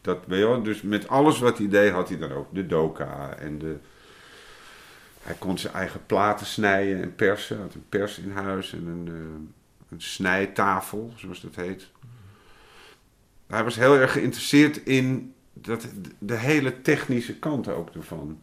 [0.00, 3.58] Dat, wel, dus met alles wat hij deed had hij dan ook de doka en
[3.58, 3.76] de...
[5.22, 7.60] Hij kon zijn eigen platen snijden en persen.
[7.60, 11.90] Had een pers in huis en een, eh, een snijtafel, zoals dat heet.
[13.46, 15.88] Hij was heel erg geïnteresseerd in dat,
[16.18, 18.38] de hele technische kant ook ervan.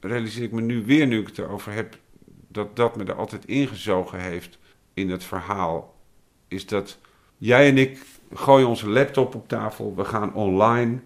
[0.00, 1.98] Realiseer ik me nu weer, nu ik het erover heb,
[2.48, 4.58] dat dat me er altijd ingezogen heeft
[4.94, 6.00] in het verhaal.
[6.48, 6.98] Is dat
[7.38, 7.98] jij en ik
[8.32, 10.98] gooien onze laptop op tafel, we gaan online.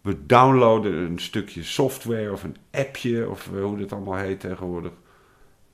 [0.00, 4.92] We downloaden een stukje software of een appje, of hoe dat allemaal heet tegenwoordig.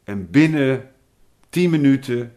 [0.05, 0.91] En binnen
[1.49, 2.35] 10 minuten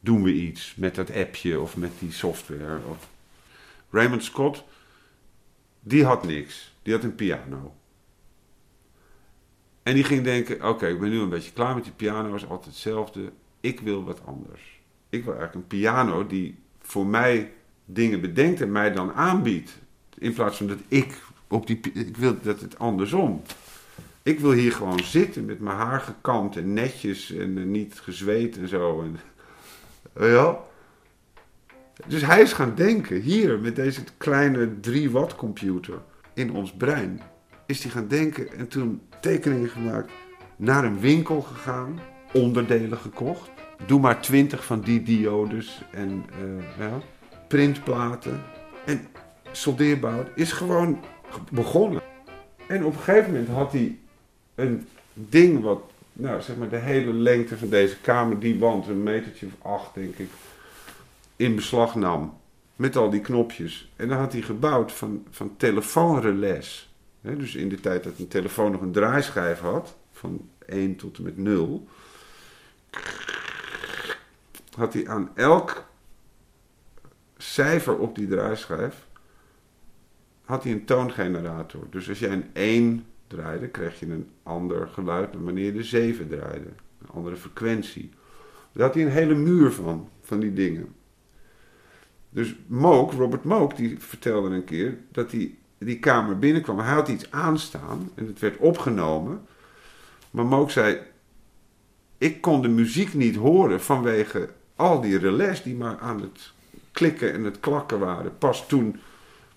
[0.00, 2.78] doen we iets met dat appje of met die software.
[2.88, 3.08] Of...
[3.90, 4.64] Raymond Scott,
[5.82, 6.74] die had niks.
[6.82, 7.74] Die had een piano.
[9.82, 12.48] En die ging denken: oké, ik ben nu een beetje klaar met die piano, is
[12.48, 13.32] altijd hetzelfde.
[13.60, 14.80] Ik wil wat anders.
[15.08, 17.52] Ik wil eigenlijk een piano die voor mij
[17.84, 19.78] dingen bedenkt en mij dan aanbiedt.
[20.18, 21.80] In plaats van dat ik op die.
[21.92, 23.42] Ik wil dat het andersom.
[24.22, 28.56] Ik wil hier gewoon zitten met mijn haar gekamd en netjes en eh, niet gezweet
[28.56, 29.02] en zo.
[29.02, 29.20] En,
[30.12, 30.71] wel?
[32.06, 35.94] Dus hij is gaan denken, hier met deze kleine 3 watt computer
[36.34, 37.20] in ons brein,
[37.66, 40.10] is hij gaan denken en toen tekeningen gemaakt,
[40.56, 42.00] naar een winkel gegaan,
[42.32, 43.50] onderdelen gekocht.
[43.86, 46.98] Doe maar 20 van die diodes en eh, ja,
[47.48, 48.42] printplaten
[48.84, 49.06] en
[49.52, 50.28] soldeerbout.
[50.34, 51.00] Is gewoon
[51.50, 52.02] begonnen.
[52.66, 53.98] En op een gegeven moment had hij
[54.54, 55.82] een ding wat,
[56.12, 59.94] nou zeg maar de hele lengte van deze kamer, die wand, een metertje of acht
[59.94, 60.28] denk ik,
[61.42, 62.40] in beslag nam.
[62.76, 63.92] Met al die knopjes.
[63.96, 66.94] En dan had hij gebouwd van, van telefoonrelais.
[67.20, 71.22] Dus in de tijd dat een telefoon nog een draaischijf had, van 1 tot en
[71.22, 71.86] met 0,
[74.76, 75.84] had hij aan elk
[77.36, 79.06] cijfer op die draaischijf
[80.44, 81.86] had hij een toongenerator.
[81.90, 85.82] Dus als jij een 1 draaide, kreeg je een ander geluid dan wanneer je de
[85.82, 86.68] 7 draaide.
[87.00, 88.10] Een andere frequentie.
[88.72, 90.94] Daar had hij een hele muur van, van die dingen.
[92.34, 96.78] Dus Mook, Robert Mook, die vertelde een keer dat hij die kamer binnenkwam.
[96.78, 99.46] Hij had iets aanstaan en het werd opgenomen.
[100.30, 100.98] Maar Mook zei,
[102.18, 106.52] ik kon de muziek niet horen vanwege al die relais die maar aan het
[106.92, 108.38] klikken en het klakken waren.
[108.38, 109.00] Pas toen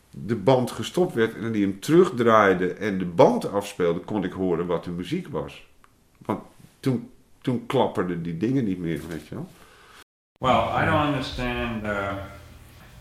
[0.10, 4.66] de band gestopt werd en die hem terugdraaide en de band afspeelde, kon ik horen
[4.66, 5.68] wat de muziek was.
[6.18, 6.40] Want
[6.80, 7.10] toen,
[7.42, 9.50] toen klapperden die dingen niet meer, weet je wel.
[10.40, 11.84] Well, I don't understand.
[11.84, 12.14] Uh,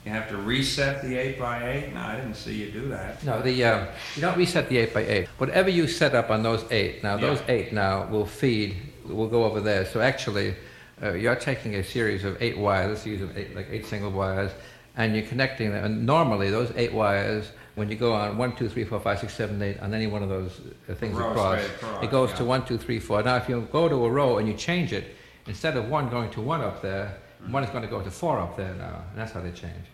[0.05, 3.25] you have to reset the 8 by 8 No, I didn't see you do that.
[3.25, 5.29] No, the uh, you don't reset the eight by eight.
[5.39, 8.77] Whatever you set up on those eight, now those eight now will feed,
[9.07, 9.87] will go over there.
[9.87, 10.55] So actually,
[11.03, 12.91] uh, you're taking a series of eight wires.
[12.91, 14.53] Let's use eight, like eight single wires,
[14.97, 15.85] and you're connecting them.
[15.85, 19.35] And normally, those eight wires, when you go on one, two, three, four, five, six,
[19.35, 22.31] seven, eight, on any one of those uh, things Row across, straight across, it goes
[22.31, 22.37] yeah.
[22.37, 23.23] to one, two, three, four.
[23.23, 26.31] Now, if you go to a row and you change it, instead of one going
[26.33, 27.17] to one up there,
[27.51, 29.87] one is going to go to four up there now, and that's how they change.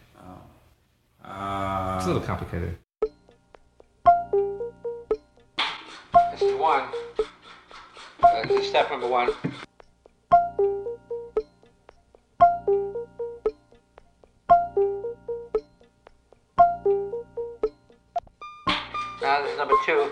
[1.25, 2.77] Uh, It's a little complicated.
[6.33, 6.85] This is one.
[8.23, 9.31] Uh, this is step number one.
[19.23, 20.11] Now this is number two.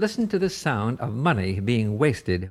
[0.00, 2.50] Listen to the sound of money being wasted.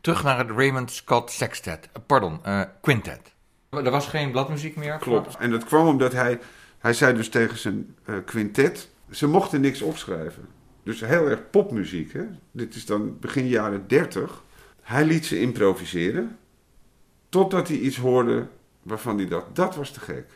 [0.00, 1.88] Terug naar het Raymond Scott Sextet.
[1.92, 3.34] Eh, Pardon, eh, Quintet.
[3.70, 4.98] Er was geen bladmuziek meer?
[4.98, 5.36] Klopt.
[5.36, 6.38] En dat kwam omdat hij,
[6.78, 10.55] hij zei dus tegen zijn eh, quintet, ze mochten niks opschrijven.
[10.86, 12.12] Dus heel erg popmuziek.
[12.12, 12.24] Hè?
[12.50, 14.44] Dit is dan begin jaren 30.
[14.82, 16.38] Hij liet ze improviseren,
[17.28, 18.46] totdat hij iets hoorde
[18.82, 20.26] waarvan hij dacht, dat was te gek.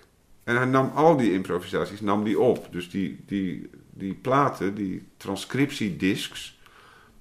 [0.45, 2.69] En hij nam al die improvisaties nam die op.
[2.71, 6.61] Dus die, die, die platen, die transcriptiediscs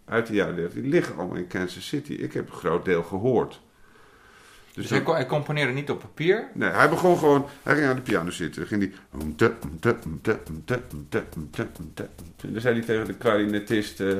[0.06, 2.14] uit de jaren 30, die liggen allemaal in Kansas City.
[2.14, 3.62] Ik heb een groot deel gehoord.
[4.82, 6.48] Dus hij, hij componeerde niet op papier?
[6.54, 8.62] Nee, hij begon gewoon, hij ging aan de piano zitten.
[8.62, 8.92] Dan ging hij...
[12.42, 14.00] En dan zei hij tegen de klarinetist...
[14.00, 14.16] eh,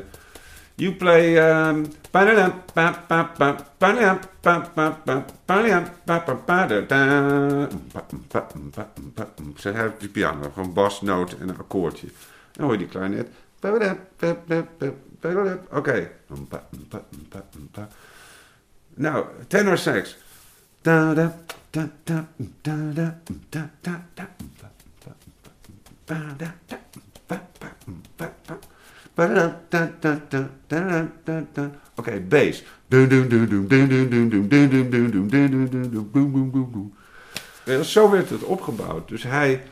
[0.76, 1.50] you play...
[1.68, 1.86] Um,
[9.56, 12.08] Zei hij op die piano, gewoon basnoot en een akkoordje.
[12.52, 13.28] Dan hoor je die klarinet.
[15.72, 16.10] Oké.
[18.94, 20.18] Nou, tenor sax.
[31.52, 32.64] Oké, okay, bass.
[37.66, 39.08] En zo werd het opgebouwd.
[39.08, 39.64] Dus hij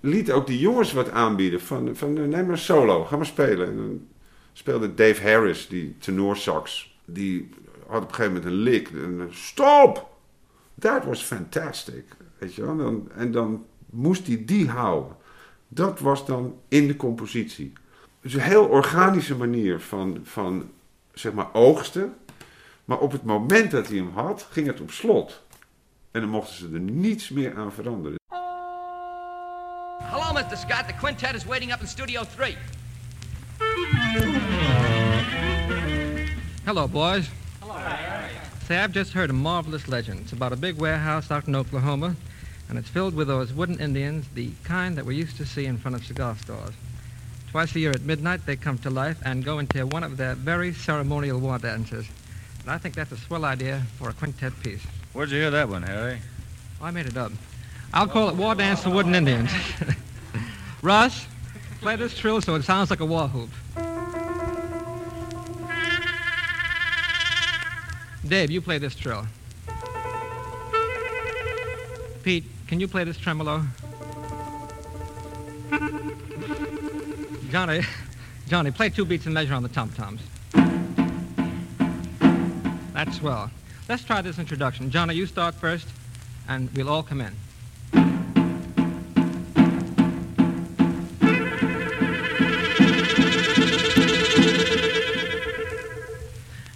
[0.00, 1.60] liet ook die jongens wat aanbieden.
[1.60, 4.08] Van, van neem maar solo, ga maar spelen.
[4.52, 6.96] Speelde Dave Harris, die tenorsax.
[7.04, 7.48] Die
[7.86, 8.90] had op een gegeven moment een lik.
[9.30, 10.11] Stop!
[10.78, 12.04] That was fantastic.
[12.38, 12.70] Weet je wel?
[12.70, 15.16] En dan, en dan moest hij die houden.
[15.68, 17.72] Dat was dan in de compositie.
[18.20, 20.70] Dus een heel organische manier van, van
[21.12, 22.14] zeg maar oogsten.
[22.84, 25.42] Maar op het moment dat hij hem had, ging het op slot.
[26.10, 28.18] En dan mochten ze er niets meer aan veranderen.
[30.02, 30.56] Hello, Mr.
[30.56, 30.88] Scott.
[30.88, 32.56] The quintet is waiting up in Studio 3.
[36.64, 37.30] Hello, boys.
[38.66, 40.20] Say, I've just heard a marvelous legend.
[40.20, 42.14] It's about a big warehouse out in Oklahoma,
[42.68, 45.78] and it's filled with those wooden Indians, the kind that we used to see in
[45.78, 46.74] front of cigar stores.
[47.50, 50.36] Twice a year at midnight, they come to life and go into one of their
[50.36, 52.06] very ceremonial war dances.
[52.62, 54.82] And I think that's a swell idea for a quintet piece.
[55.12, 56.20] Where'd you hear that one, Harry?
[56.80, 57.32] I made it up.
[57.92, 59.50] I'll call it War Dance for Wooden Indians.
[60.82, 61.26] Russ,
[61.80, 63.50] play this trill so it sounds like a war whoop.
[68.32, 69.26] Dave, you play this trill.
[72.22, 73.62] Pete, can you play this tremolo?
[77.50, 77.82] Johnny,
[78.48, 80.22] Johnny, play two beats and measure on the tom-toms.
[82.94, 83.50] That's swell.
[83.86, 84.90] Let's try this introduction.
[84.90, 85.88] Johnny, you start first,
[86.48, 87.34] and we'll all come in.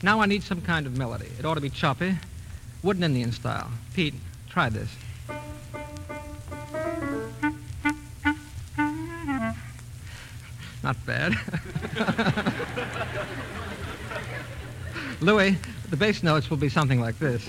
[0.06, 1.26] Now I need some kind of melody.
[1.36, 2.16] It ought to be choppy,
[2.84, 3.68] wooden Indian style.
[3.92, 4.14] Pete,
[4.48, 4.88] try this.
[10.84, 11.32] Not bad.
[15.20, 15.56] Louis,
[15.90, 17.44] the bass notes will be something like this.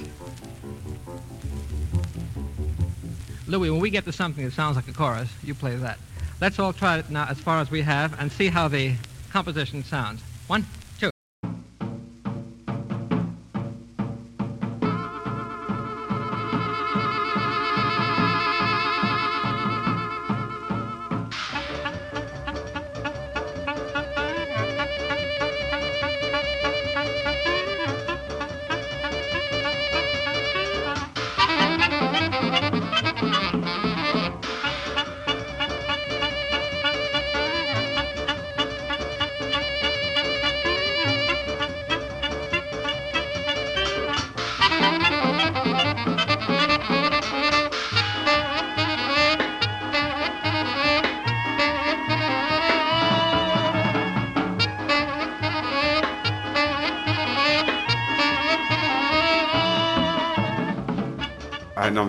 [3.46, 6.00] Louis, when we get to something that sounds like a chorus, you play that.
[6.42, 8.96] Let's all try it now as far as we have and see how the
[9.32, 10.24] composition sounds.
[10.48, 10.66] One,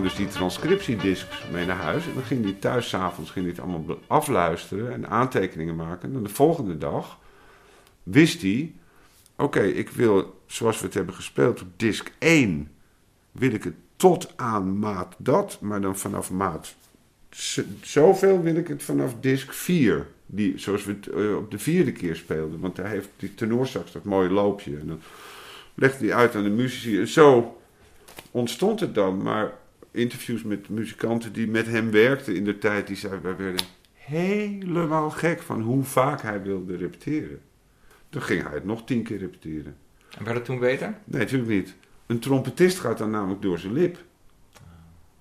[0.01, 2.07] dus die transcriptiediscs mee naar huis.
[2.07, 6.07] En dan ging hij thuis s'avonds hij allemaal afluisteren en aantekeningen maken.
[6.07, 7.17] En dan de volgende dag
[8.03, 8.73] wist hij...
[9.35, 12.71] Oké, ik wil, zoals we het hebben gespeeld op disc 1...
[13.31, 16.75] wil ik het tot aan maat dat, maar dan vanaf maat
[17.81, 20.07] zoveel wil ik het vanaf disc 4.
[20.25, 22.59] Die, zoals we het eh, op de vierde keer speelden.
[22.59, 24.77] Want daar heeft die tenorsax dat mooie loopje.
[24.77, 25.01] En dan
[25.73, 26.99] legde hij uit aan de muzici.
[26.99, 27.57] En zo
[28.31, 29.23] ontstond het dan.
[29.23, 29.51] Maar
[29.91, 35.09] interviews met muzikanten die met hem werkten in de tijd, die zeiden, wij werden helemaal
[35.09, 37.41] gek van hoe vaak hij wilde repeteren.
[38.09, 39.75] Dan ging hij het nog tien keer repeteren.
[40.17, 40.97] En werd het toen beter?
[41.03, 41.75] Nee, natuurlijk niet.
[42.05, 43.97] Een trompetist gaat dan namelijk door zijn lip.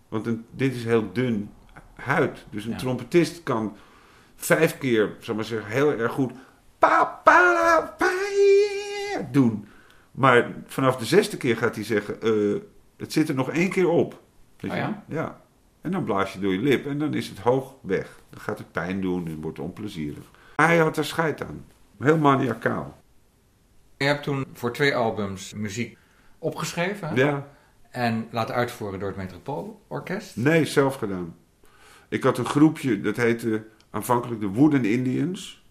[0.09, 1.51] Want een, dit is heel dun
[1.95, 2.45] huid.
[2.51, 2.77] Dus een Ja.
[2.77, 3.77] trompetist kan
[4.37, 6.33] vijf keer, zal maar zeggen, heel erg goed
[6.79, 8.11] pa, pa, pa,
[9.33, 9.67] doen.
[10.11, 12.61] Maar vanaf de zesde keer gaat hij zeggen, eh,
[12.97, 14.23] het zit er nog één keer op.
[14.61, 15.05] Weet Oh ja?
[15.09, 15.41] ja.
[15.81, 18.21] En dan blaas je door je lip en dan is het hoog weg.
[18.31, 20.25] Dan gaat het pijn doen en wordt onplezierig.
[20.57, 21.65] Hij had er scheid aan.
[21.99, 23.03] Heel maniacaal.
[23.97, 25.99] Je hebt toen voor twee albums muziek
[26.39, 27.09] opgeschreven.
[27.09, 27.15] hè?
[27.15, 27.49] Ja.
[27.91, 30.37] En laten uitvoeren door het Metropoolorkest.
[30.37, 31.37] Nee, zelf gedaan.
[32.09, 35.63] Ik had een groepje, dat heette aanvankelijk de Wooden Indians.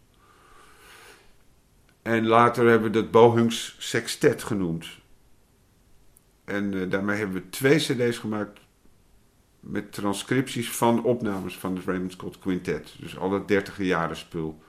[2.01, 4.87] En later hebben we dat Bohungs Sextet genoemd.
[6.45, 8.59] En eh, daarmee hebben we twee cd's gemaakt
[9.59, 12.95] met transcripties van opnames van het Raymond Scott Quintet.
[12.99, 13.47] Dus al dat
[13.85, 14.61] jaren spul.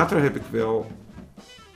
[0.00, 0.90] Later heb ik wel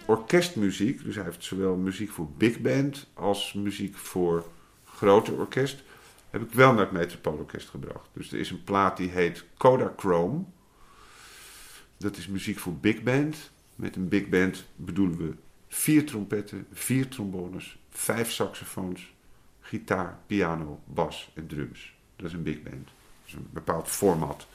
[0.06, 1.04] orkestmuziek.
[1.04, 4.46] Dus hij heeft zowel muziek voor big band als muziek voor
[4.84, 5.82] grote orkest.
[6.30, 8.08] Heb ik wel naar het Metropoolorkest gebracht.
[8.12, 10.42] Dus er is een plaat die heet Kodachrome.
[11.96, 13.50] Dat is muziek voor big band.
[13.74, 15.34] Met een big band bedoelen we
[15.68, 19.12] vier trompetten, vier trombones, vijf saxofoons,
[19.60, 21.94] gitaar, piano, bas en drums.
[22.16, 22.84] Dat is een big band.
[22.84, 24.46] Dat is een bepaald format.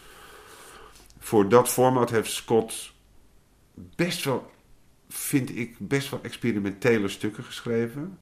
[1.20, 2.98] Voor dat format heeft Scott
[3.96, 4.52] best wel,
[5.08, 8.20] vind ik, best wel experimentele stukken geschreven.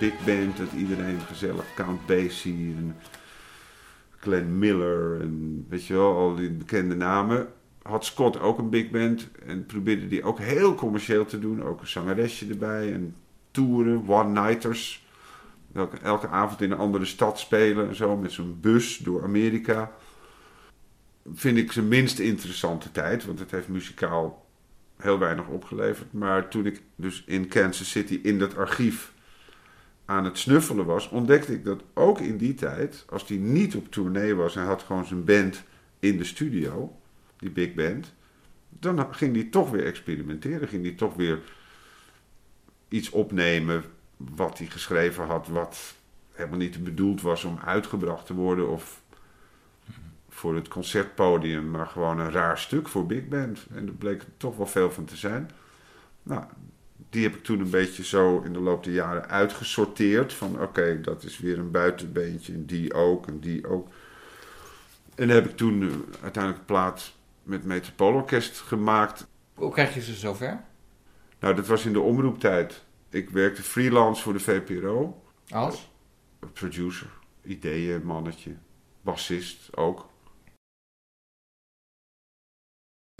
[0.00, 2.96] Big band, dat iedereen gezellig Count Basie en
[4.20, 7.48] Glenn Miller en weet je wel, al die bekende namen.
[7.82, 11.62] Had Scott ook een big band en probeerde die ook heel commercieel te doen.
[11.62, 13.14] Ook een zangeresje erbij en
[13.50, 15.06] toeren, one-nighters.
[15.74, 19.92] Elke, elke avond in een andere stad spelen en zo met zo'n bus door Amerika.
[21.34, 24.46] Vind ik zijn minst interessante tijd, want het heeft muzikaal
[24.96, 26.12] heel weinig opgeleverd.
[26.12, 29.12] Maar toen ik dus in Kansas City in dat archief
[30.10, 33.90] aan het snuffelen was, ontdekte ik dat ook in die tijd, als hij niet op
[33.90, 35.62] tournee was en had gewoon zijn band
[35.98, 36.96] in de studio,
[37.38, 38.14] die big band,
[38.68, 40.68] dan ging hij toch weer experimenteren.
[40.68, 41.40] Ging hij toch weer
[42.88, 43.84] iets opnemen
[44.16, 45.94] wat hij geschreven had, wat
[46.32, 49.02] helemaal niet bedoeld was om uitgebracht te worden of
[50.28, 53.66] voor het concertpodium, maar gewoon een raar stuk voor big band.
[53.74, 55.50] En er bleek toch wel veel van te zijn.
[56.22, 56.44] Nou,
[57.10, 60.32] die heb ik toen een beetje zo in de loop der jaren uitgesorteerd.
[60.32, 63.88] Van oké, dat is weer een buitenbeentje en die ook en die ook.
[65.14, 65.90] En heb ik toen uh,
[66.22, 69.26] uiteindelijk een plaat met Metropoolorkest gemaakt.
[69.54, 70.64] Hoe krijg je ze zover?
[71.40, 72.84] Nou, dat was in de omroeptijd.
[73.10, 75.22] Ik werkte freelance voor de VPRO.
[75.48, 75.90] Als?
[76.52, 77.10] Producer,
[77.42, 78.56] ideeën, mannetje,
[79.00, 80.09] bassist ook.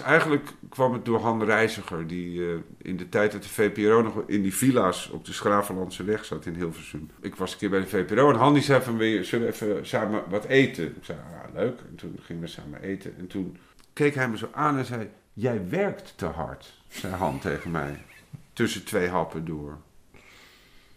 [0.01, 4.22] Eigenlijk kwam het door Han Reiziger, die uh, in de tijd dat de VPRO nog
[4.26, 7.11] in die villa's op de Schravenlandse weg zat in Hilversum.
[7.20, 9.86] Ik was een keer bij de VPRO en Han die zei van, zullen we even
[9.86, 10.86] samen wat eten?
[10.86, 11.80] Ik zei, ja, leuk.
[11.88, 13.14] En toen gingen we samen eten.
[13.18, 13.57] En toen
[13.92, 18.05] keek hij me zo aan en zei, jij werkt te hard, zei Han tegen mij.
[18.53, 19.78] Tussen twee happen door.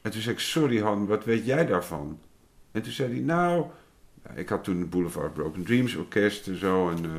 [0.01, 2.20] En toen zei ik, sorry Han, wat weet jij daarvan?
[2.72, 3.66] En toen zei hij, nou,
[4.36, 6.89] ik had toen het Boulevard Broken Dreams orkest en zo.
[6.89, 7.12] En uh,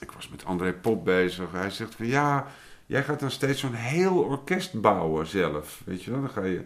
[0.00, 1.52] ik was met André Pop bezig.
[1.52, 2.46] Hij zegt van, ja,
[2.86, 5.82] jij gaat dan steeds zo'n heel orkest bouwen zelf.
[5.84, 6.64] Weet je wel, dan ga je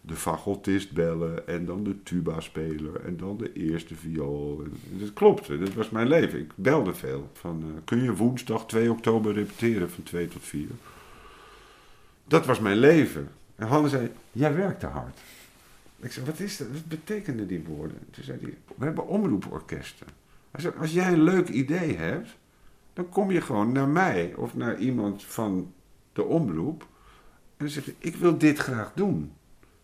[0.00, 4.62] de fagotist bellen en dan de tuba-speler en dan de eerste viool.
[4.62, 6.38] En dat klopte, dat was mijn leven.
[6.38, 7.30] Ik belde veel.
[7.32, 10.66] Van, uh, kun je woensdag 2 oktober repeteren van 2 tot 4?
[12.24, 13.28] Dat was mijn leven.
[13.56, 15.18] En Hanne zei, jij werkt te hard.
[16.00, 16.68] Ik zei, wat is dat?
[16.72, 17.98] Wat betekenen die woorden?
[18.10, 20.06] Toen zei hij, we hebben omroeporkesten.
[20.50, 22.36] Hij zei, als jij een leuk idee hebt,
[22.98, 25.72] dan kom je gewoon naar mij of naar iemand van
[26.12, 26.80] de omroep.
[26.80, 26.88] En
[27.56, 29.32] dan zeg je, ik wil dit graag doen.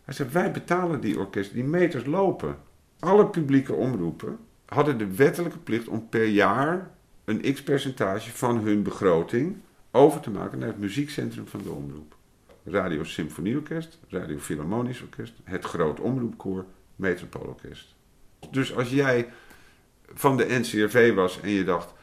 [0.03, 2.57] Hij zegt, wij betalen die orkesten, die meters lopen.
[2.99, 6.91] Alle publieke omroepen hadden de wettelijke plicht om per jaar
[7.25, 9.57] een x-percentage van hun begroting
[9.91, 12.15] over te maken naar het muziekcentrum van de omroep.
[12.63, 17.95] Radio Symfonieorkest, Radio Philharmonisch Orkest, het Groot Omroepkoor, Metropoolorkest.
[18.51, 19.29] Dus als jij
[20.13, 21.93] van de NCRV was en je dacht,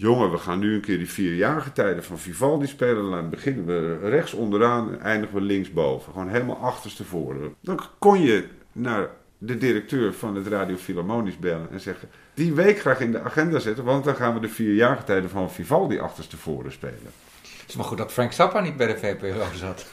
[0.00, 3.98] jongen, we gaan nu een keer die vierjarige tijden van Vivaldi spelen, dan beginnen we
[4.08, 6.12] rechts onderaan en eindigen we linksboven.
[6.12, 7.54] Gewoon helemaal achterstevoren.
[7.60, 12.78] Dan kon je naar de directeur van het Radio Philharmonisch bellen en zeggen, die week
[12.78, 16.72] graag in de agenda zetten, want dan gaan we de vierjarige tijden van Vivaldi achterstevoren
[16.72, 17.12] spelen.
[17.42, 19.86] Het is maar goed dat Frank Zappa niet bij de VPRO zat.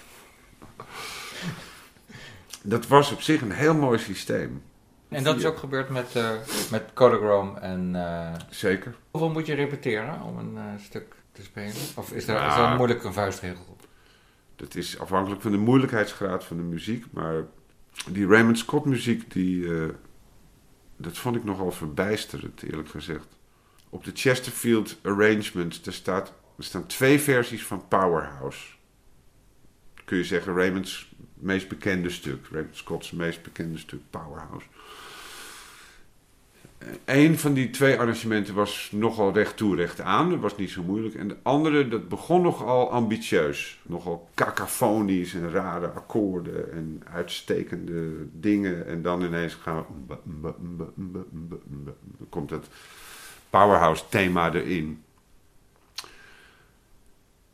[2.64, 4.62] Dat was op zich een heel mooi systeem.
[5.10, 6.30] En dat is ook gebeurd met, uh,
[6.72, 7.94] met Kodachrome en...
[7.96, 8.96] Uh, Zeker.
[9.12, 11.76] Hoeveel moet je repeteren om een uh, stuk te spelen?
[11.96, 13.88] Of is daar, is daar moeilijk een vuistregel op?
[14.56, 17.06] Dat is afhankelijk van de moeilijkheidsgraad van de muziek.
[17.12, 17.44] Maar
[18.10, 19.72] die Raymond Scott muziek, die,
[20.98, 23.28] dat vond ik nogal verbijsterend, eerlijk gezegd.
[23.90, 28.68] Op de Chesterfield Arrangement, er, staat, er staan twee versies van Powerhouse.
[30.06, 32.48] Kun je zeggen Raymond's meest bekende stuk.
[32.52, 34.66] Raymond Scott's meest bekende stuk, Powerhouse.
[37.06, 40.30] Een van die twee arrangementen was nogal recht toe, recht aan.
[40.30, 41.16] Dat was niet zo moeilijk.
[41.16, 43.80] En de andere, dat begon nogal ambitieus.
[43.84, 48.88] Nogal kakafonisch en rare akkoorden en uitstekende dingen.
[48.88, 50.18] En dan ineens gaan we...
[52.16, 52.68] Dan komt het
[53.50, 55.04] powerhouse thema erin.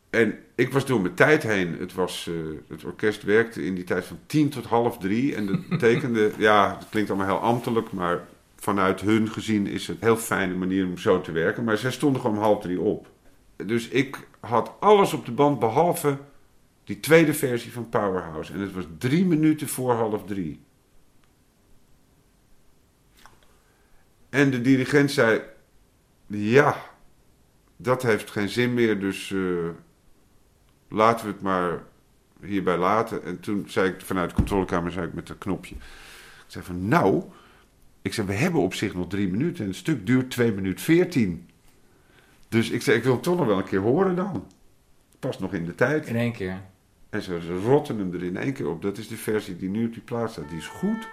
[0.09, 1.75] En ik was door mijn tijd heen.
[1.79, 5.35] Het, was, uh, het orkest werkte in die tijd van tien tot half drie.
[5.35, 8.27] En dat betekende, ja, het klinkt allemaal heel ambtelijk, maar
[8.63, 11.63] vanuit hun gezien is het een heel fijne manier om zo te werken.
[11.63, 13.07] Maar zij stonden gewoon om half drie op.
[13.55, 16.17] Dus ik had alles op de band behalve
[16.83, 18.53] die tweede versie van Powerhouse.
[18.53, 20.59] En het was drie minuten voor half drie.
[24.29, 25.41] En de dirigent zei:
[26.27, 26.75] Ja,
[27.77, 29.69] dat heeft geen zin meer, dus uh,
[30.87, 31.83] laten we het maar
[32.41, 33.23] hierbij laten.
[33.23, 35.81] En toen zei ik vanuit de controlekamer zei ik met dat knopje: Ik
[36.47, 37.23] zei van nou.
[38.03, 40.83] Ik zei, we hebben op zich nog drie minuten en het stuk duurt 2 minuten
[40.83, 41.49] 14.
[42.49, 44.47] Dus ik zei, ik wil hem toch nog wel een keer horen dan.
[45.19, 46.07] Past nog in de tijd.
[46.07, 46.61] In één keer.
[47.09, 48.81] En ze, ze rotten hem er in één keer op.
[48.81, 50.49] Dat is de versie die nu op die plaats staat.
[50.49, 51.07] Die is goed.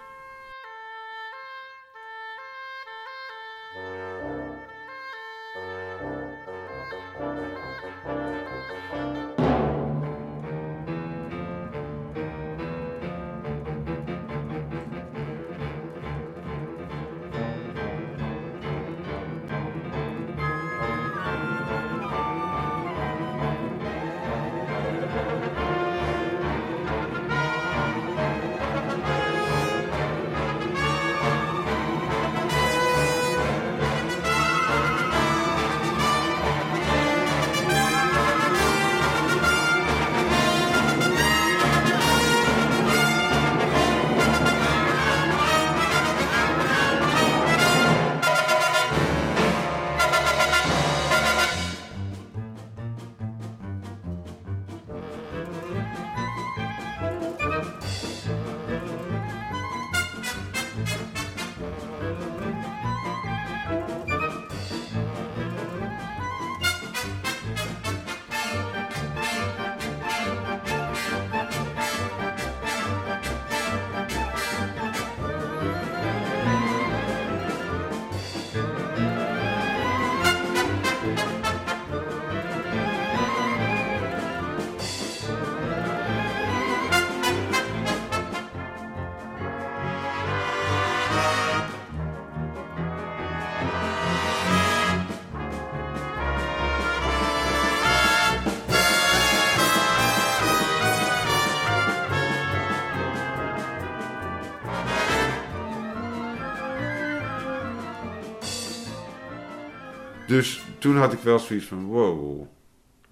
[110.31, 112.47] Dus toen had ik wel zoiets van: wow.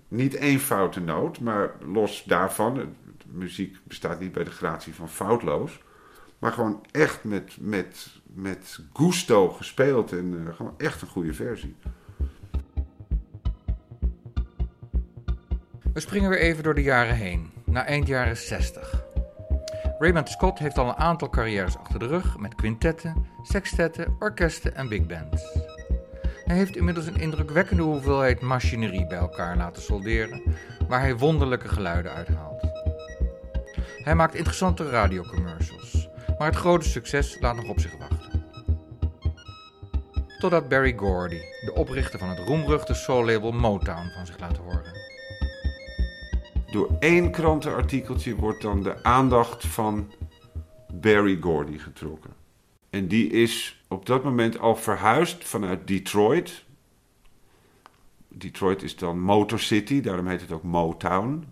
[0.08, 2.96] Niet één foute noot, maar los daarvan.
[3.26, 5.80] Muziek bestaat niet bij de gratie van foutloos.
[6.40, 11.76] Maar gewoon echt met, met, met gusto gespeeld en uh, gewoon echt een goede versie.
[15.94, 19.04] We springen weer even door de jaren heen, naar eind jaren 60.
[19.98, 24.88] Raymond Scott heeft al een aantal carrières achter de rug met quintetten, sextetten, orkesten en
[24.88, 25.69] big bands.
[26.50, 30.44] Hij heeft inmiddels een indrukwekkende hoeveelheid machinerie bij elkaar laten solderen,
[30.88, 32.62] waar hij wonderlijke geluiden uithaalt.
[34.04, 38.44] Hij maakt interessante radiocommercials, maar het grote succes laat nog op zich wachten.
[40.40, 44.94] Totdat Barry Gordy, de oprichter van het roemruchte soul-label Motown, van zich laat horen.
[46.72, 50.14] Door één krantenartikeltje wordt dan de aandacht van
[50.94, 52.34] Barry Gordy getrokken.
[52.90, 56.64] En die is op dat moment al verhuisd vanuit Detroit.
[58.28, 61.44] Detroit is dan Motor City, daarom heet het ook Motown,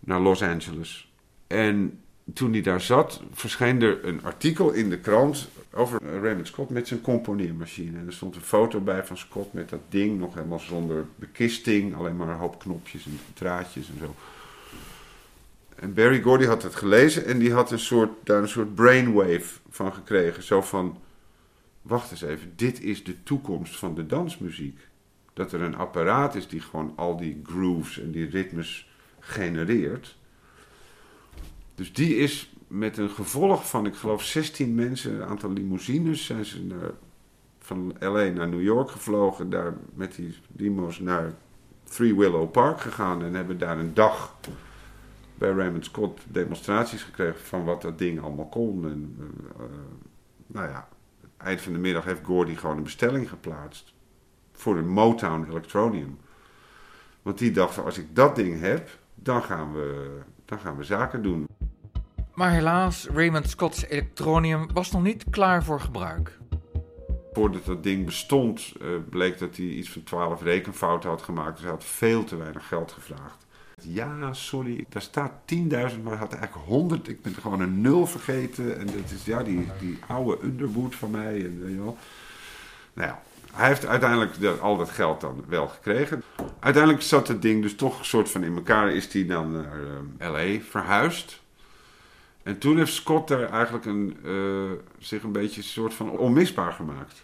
[0.00, 1.12] naar Los Angeles.
[1.46, 2.00] En
[2.34, 6.88] toen hij daar zat, verscheen er een artikel in de krant over Raymond Scott met
[6.88, 7.98] zijn componeermachine.
[7.98, 11.96] En er stond een foto bij van Scott met dat ding, nog helemaal zonder bekisting,
[11.96, 14.14] alleen maar een hoop knopjes en draadjes en zo.
[15.74, 19.58] En Barry Gordy had het gelezen en die had een soort, daar een soort brainwave
[19.70, 20.42] van gekregen.
[20.42, 20.98] Zo van,
[21.82, 24.78] wacht eens even, dit is de toekomst van de dansmuziek.
[25.32, 30.18] Dat er een apparaat is die gewoon al die grooves en die ritmes genereert.
[31.74, 36.44] Dus die is met een gevolg van, ik geloof, 16 mensen, een aantal limousines, zijn
[36.44, 36.92] ze
[37.58, 39.50] van LA naar New York gevlogen.
[39.50, 41.34] Daar met die limo's naar
[41.84, 44.36] Three Willow Park gegaan en hebben daar een dag
[45.34, 48.84] bij Raymond Scott demonstraties gekregen van wat dat ding allemaal kon.
[48.84, 49.64] En, uh,
[50.46, 50.88] nou ja,
[51.44, 53.92] eind van de middag heeft Gordy gewoon een bestelling geplaatst
[54.52, 56.18] voor een Motown Electronium.
[57.22, 61.22] Want die dacht, als ik dat ding heb, dan gaan we, dan gaan we zaken
[61.22, 61.46] doen.
[62.34, 66.38] Maar helaas, Raymond Scott's Electronium was nog niet klaar voor gebruik.
[67.32, 71.52] Voordat dat ding bestond, uh, bleek dat hij iets van 12 rekenfouten had gemaakt.
[71.52, 73.46] Dus hij had veel te weinig geld gevraagd.
[73.88, 77.08] Ja, sorry, daar staat 10.000, maar had eigenlijk 100.
[77.08, 78.78] Ik ben gewoon een nul vergeten.
[78.78, 81.44] En dat is ja, die, die oude Underwood van mij.
[81.44, 81.76] En.
[82.92, 83.22] Nou ja,
[83.52, 86.22] hij heeft uiteindelijk de, al dat geld dan wel gekregen.
[86.60, 88.92] Uiteindelijk zat het ding dus toch een soort van in elkaar.
[88.92, 89.78] Is hij dan naar
[90.18, 90.62] uh, L.A.
[90.70, 91.40] verhuisd.
[92.42, 96.72] En toen heeft Scott daar eigenlijk een, uh, zich een beetje een soort van onmisbaar
[96.72, 97.22] gemaakt.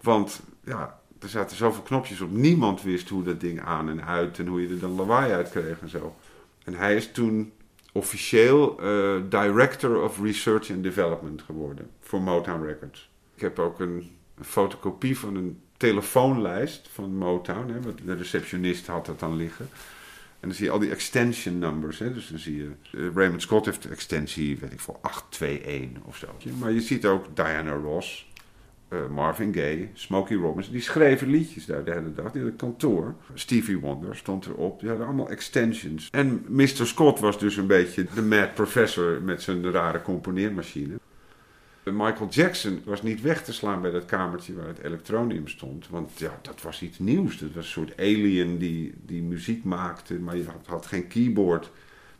[0.00, 2.30] Want ja, er zaten zoveel knopjes op.
[2.30, 5.50] Niemand wist hoe dat ding aan en uit en hoe je er dan lawaai uit
[5.50, 6.16] kreeg en zo.
[6.64, 7.52] En hij is toen
[7.92, 13.10] officieel uh, Director of Research and Development geworden voor Motown Records.
[13.34, 14.10] Ik heb ook een,
[14.40, 17.70] fotocopie van een telefoonlijst van Motown.
[17.72, 19.68] Hè, want de receptionist had dat dan liggen.
[20.40, 21.98] En dan zie je al die extension numbers.
[21.98, 22.12] Hè?
[22.12, 26.26] Dus dan zie je, uh, Raymond Scott heeft extensie, weet ik veel, 821 of zo.
[26.58, 28.28] Maar je ziet ook Diana Ross,
[28.92, 30.72] uh, Marvin Gaye, Smokey Robinson.
[30.72, 32.32] Die schreven liedjes daar de hele dag.
[32.32, 33.14] Die hadden kantoor.
[33.34, 34.80] Stevie Wonder stond erop.
[34.80, 36.08] Die hadden allemaal extensions.
[36.10, 36.86] En Mr.
[36.86, 40.94] Scott was dus een beetje de mad professor met zijn rare componeermachine.
[41.84, 45.88] Michael Jackson was niet weg te slaan bij dat kamertje waar het elektronium stond.
[45.88, 47.38] Want ja, dat was iets nieuws.
[47.38, 51.70] Dat was een soort alien die, die muziek maakte, maar je had, had geen keyboard.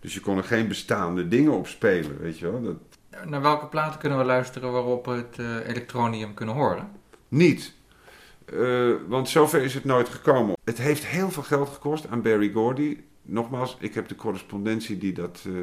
[0.01, 2.63] Dus je kon er geen bestaande dingen op spelen, weet je wel.
[2.63, 2.77] Dat...
[3.25, 6.89] Naar welke platen kunnen we luisteren waarop we het uh, elektronium kunnen horen?
[7.29, 7.75] Niet.
[8.53, 10.57] Uh, want zover is het nooit gekomen.
[10.65, 12.99] Het heeft heel veel geld gekost aan Barry Gordy.
[13.23, 15.61] Nogmaals, ik heb de correspondentie die dat uh,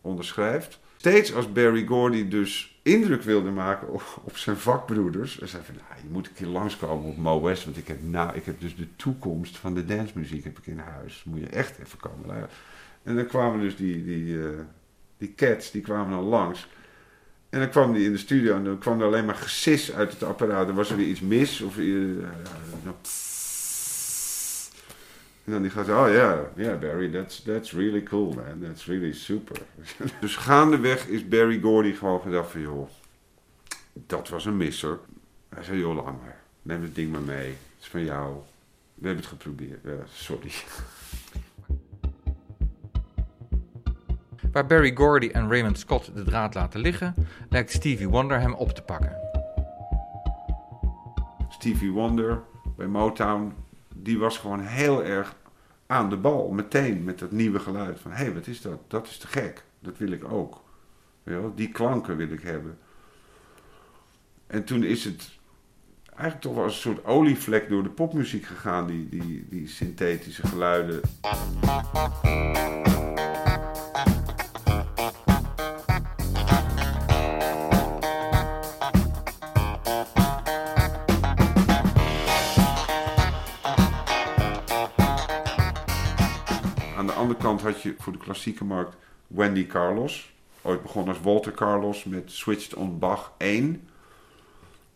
[0.00, 0.80] onderschrijft.
[0.96, 3.92] Steeds als Barry Gordy dus indruk wilde maken
[4.24, 5.40] op, zijn vakbroeders.
[5.40, 7.64] En zei van, nou, je moet een keer langskomen op Mo West.
[7.64, 10.78] Want ik heb, nou, ik heb dus de toekomst van de dancemuziek heb ik in
[10.78, 11.24] huis.
[11.24, 12.48] Moet je echt even komen.
[13.02, 14.38] En dan kwamen dus die, die,
[15.18, 16.68] die cats, die kwamen dan langs.
[17.50, 20.12] En dan kwam die in de studio en dan kwam er alleen maar gesis uit
[20.12, 20.66] het apparaat.
[20.66, 21.60] Dan was er weer iets mis.
[21.60, 22.24] Of, uh,
[25.44, 28.60] en dan die gaat, oh ja, yeah, Barry, that's, that's really cool, man.
[28.62, 29.56] That's really super.
[30.20, 32.88] dus gaandeweg is Barry Gordy gewoon gedacht van, joh,
[33.92, 34.98] dat was een misser.
[35.48, 36.40] Hij zei, joh, maar.
[36.62, 37.48] Neem het ding maar mee.
[37.48, 38.36] Het is van jou.
[38.94, 39.80] We hebben het geprobeerd.
[39.84, 40.52] Ja, sorry.
[44.58, 47.14] Waar Barry Gordy en Raymond Scott de draad laten liggen,
[47.48, 49.16] lijkt Stevie Wonder hem op te pakken.
[51.48, 52.42] Stevie Wonder
[52.76, 53.52] bij Motown,
[53.94, 55.34] die was gewoon heel erg
[55.86, 58.00] aan de bal, meteen met dat nieuwe geluid.
[58.00, 58.78] Van hé, hey, wat is dat?
[58.88, 59.64] Dat is te gek.
[59.80, 60.62] Dat wil ik ook.
[61.54, 62.78] Die klanken wil ik hebben.
[64.46, 65.30] En toen is het
[66.08, 70.46] eigenlijk toch wel als een soort olievlek door de popmuziek gegaan, die, die, die synthetische
[70.46, 71.00] geluiden.
[87.48, 88.96] Kant had je voor de klassieke markt
[89.26, 90.32] Wendy Carlos.
[90.62, 93.88] Ooit begonnen als Walter Carlos met Switched on Bach 1.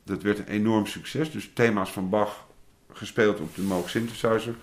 [0.05, 1.31] Dat werd een enorm succes.
[1.31, 2.47] Dus thema's van Bach
[2.93, 4.55] gespeeld op de Moog synthesizer.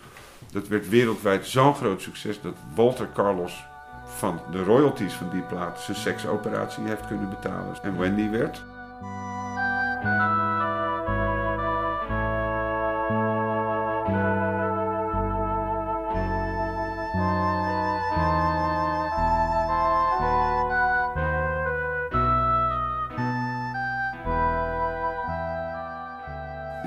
[0.52, 3.64] Dat werd wereldwijd zo'n groot succes dat Walter Carlos
[4.06, 7.84] van de royalties van die plaat zijn seksoperatie heeft kunnen betalen.
[7.84, 8.64] En Wendy werd.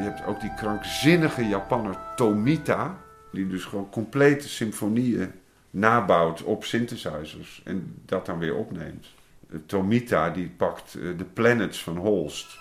[0.02, 2.98] Je hebt ook die krankzinnige Japanner Tomita,
[3.32, 5.32] die dus gewoon complete symfonieën
[5.70, 9.06] nabouwt op synthesizers en dat dan weer opneemt.
[9.50, 12.58] Eh, Tomita die pakt eh, de Planets van Holst.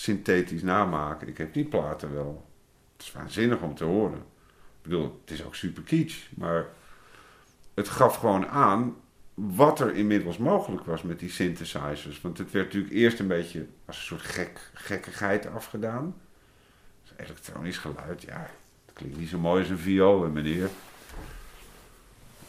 [0.00, 1.28] Synthetisch namaken.
[1.28, 2.46] Ik heb die platen wel.
[2.96, 4.18] Het is waanzinnig om te horen.
[4.18, 6.26] Ik bedoel, het is ook super kitsch.
[6.34, 6.66] Maar
[7.74, 8.96] het gaf gewoon aan
[9.34, 12.20] wat er inmiddels mogelijk was met die synthesizers.
[12.20, 16.14] Want het werd natuurlijk eerst een beetje als een soort gek, gekkigheid afgedaan.
[17.02, 18.50] Dus elektronisch geluid, ja,
[18.84, 20.68] dat klinkt niet zo mooi als een viool, meneer.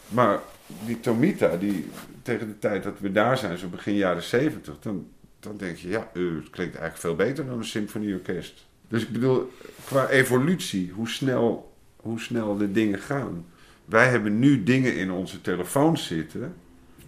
[0.07, 0.39] Maar
[0.85, 1.89] die Tomita, die,
[2.21, 5.07] tegen de tijd dat we daar zijn, zo begin jaren zeventig, dan,
[5.41, 8.65] dan denk je, ja, eh, het klinkt eigenlijk veel beter dan een symfonieorkest.
[8.87, 9.51] Dus ik bedoel,
[9.85, 13.45] qua evolutie, hoe snel, hoe snel de dingen gaan.
[13.85, 16.55] Wij hebben nu dingen in onze telefoons zitten,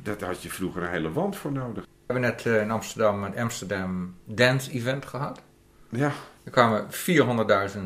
[0.01, 1.83] daar had je vroeger een hele wand voor nodig.
[1.83, 5.41] We hebben net eh, in Amsterdam een Amsterdam Dance Event gehad.
[5.89, 6.11] Ja.
[6.43, 7.79] Er kwamen 400.000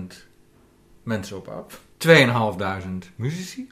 [1.03, 1.81] mensen op af.
[1.97, 3.69] 2.500 muzici.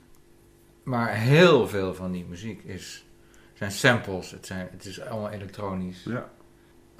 [0.83, 3.05] Maar heel veel van die muziek is,
[3.53, 4.31] zijn samples.
[4.31, 6.03] Het, zijn, het is allemaal elektronisch.
[6.03, 6.29] Ja.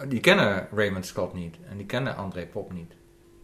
[0.08, 1.56] Die kennen Raymond Scott niet.
[1.70, 2.92] En die kennen André Pop niet.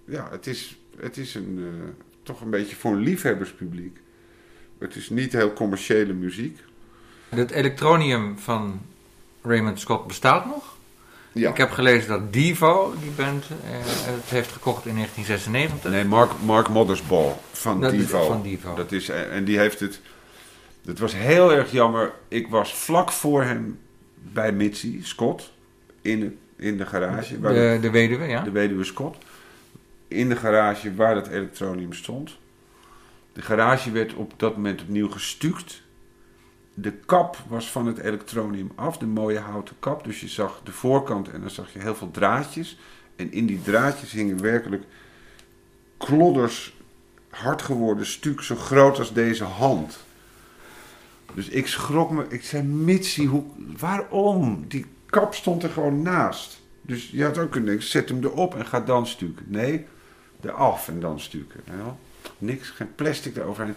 [0.05, 1.89] Ja, het is, het is een, eh,
[2.23, 3.99] toch een beetje voor een liefhebberspubliek.
[4.77, 6.59] Het is niet heel commerciële muziek.
[7.29, 8.81] Het elektronium van
[9.41, 10.77] Raymond Scott bestaat nog.
[11.31, 11.49] Ja.
[11.49, 13.77] Ik heb gelezen dat Devo, die band, eh,
[14.13, 15.91] het heeft gekocht in 1996.
[15.91, 18.25] Nee, Mark, Mark Mothersbaugh van Dat is Devo.
[18.27, 18.75] van Devo.
[18.75, 20.01] Dat is, eh, en die heeft het...
[20.85, 22.13] Het was heel erg jammer.
[22.27, 23.79] Ik was vlak voor hem
[24.15, 25.51] bij Mitzi Scott
[26.01, 27.39] in, in de garage.
[27.39, 28.43] waar De, de weduwe, ja.
[28.43, 29.17] de weduwe Scott.
[30.07, 32.37] In de garage waar dat elektronium stond.
[33.33, 35.81] De garage werd op dat moment opnieuw gestuukt.
[36.73, 40.03] De kap was van het elektronium af, de mooie houten kap.
[40.03, 42.79] Dus je zag de voorkant en dan zag je heel veel draadjes.
[43.15, 44.83] En in die draadjes hingen werkelijk
[45.97, 46.75] klodders
[47.29, 49.99] hard geworden stuk zo groot als deze hand.
[51.33, 52.25] Dus ik schrok me.
[52.29, 53.43] Ik zei, Mitsi, hoe,
[53.77, 54.65] waarom?
[54.67, 56.61] Die kap stond er gewoon naast.
[56.81, 59.45] Dus je had ook kunnen denken, zet hem erop en ga dan stukken.
[59.47, 59.85] Nee,
[60.41, 61.59] eraf en dan stukken.
[61.65, 61.97] Ja,
[62.37, 63.75] niks, geen plastic eroverheen.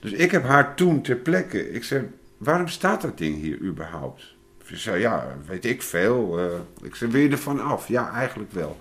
[0.00, 1.70] Dus ik heb haar toen ter plekke...
[1.72, 4.34] Ik zei, waarom staat dat ding hier überhaupt?
[4.64, 6.38] Ze zei, ja, weet ik veel.
[6.38, 6.86] eh.
[6.86, 7.88] ik zei, wil je ervan af?
[7.88, 8.80] Ja, eigenlijk wel.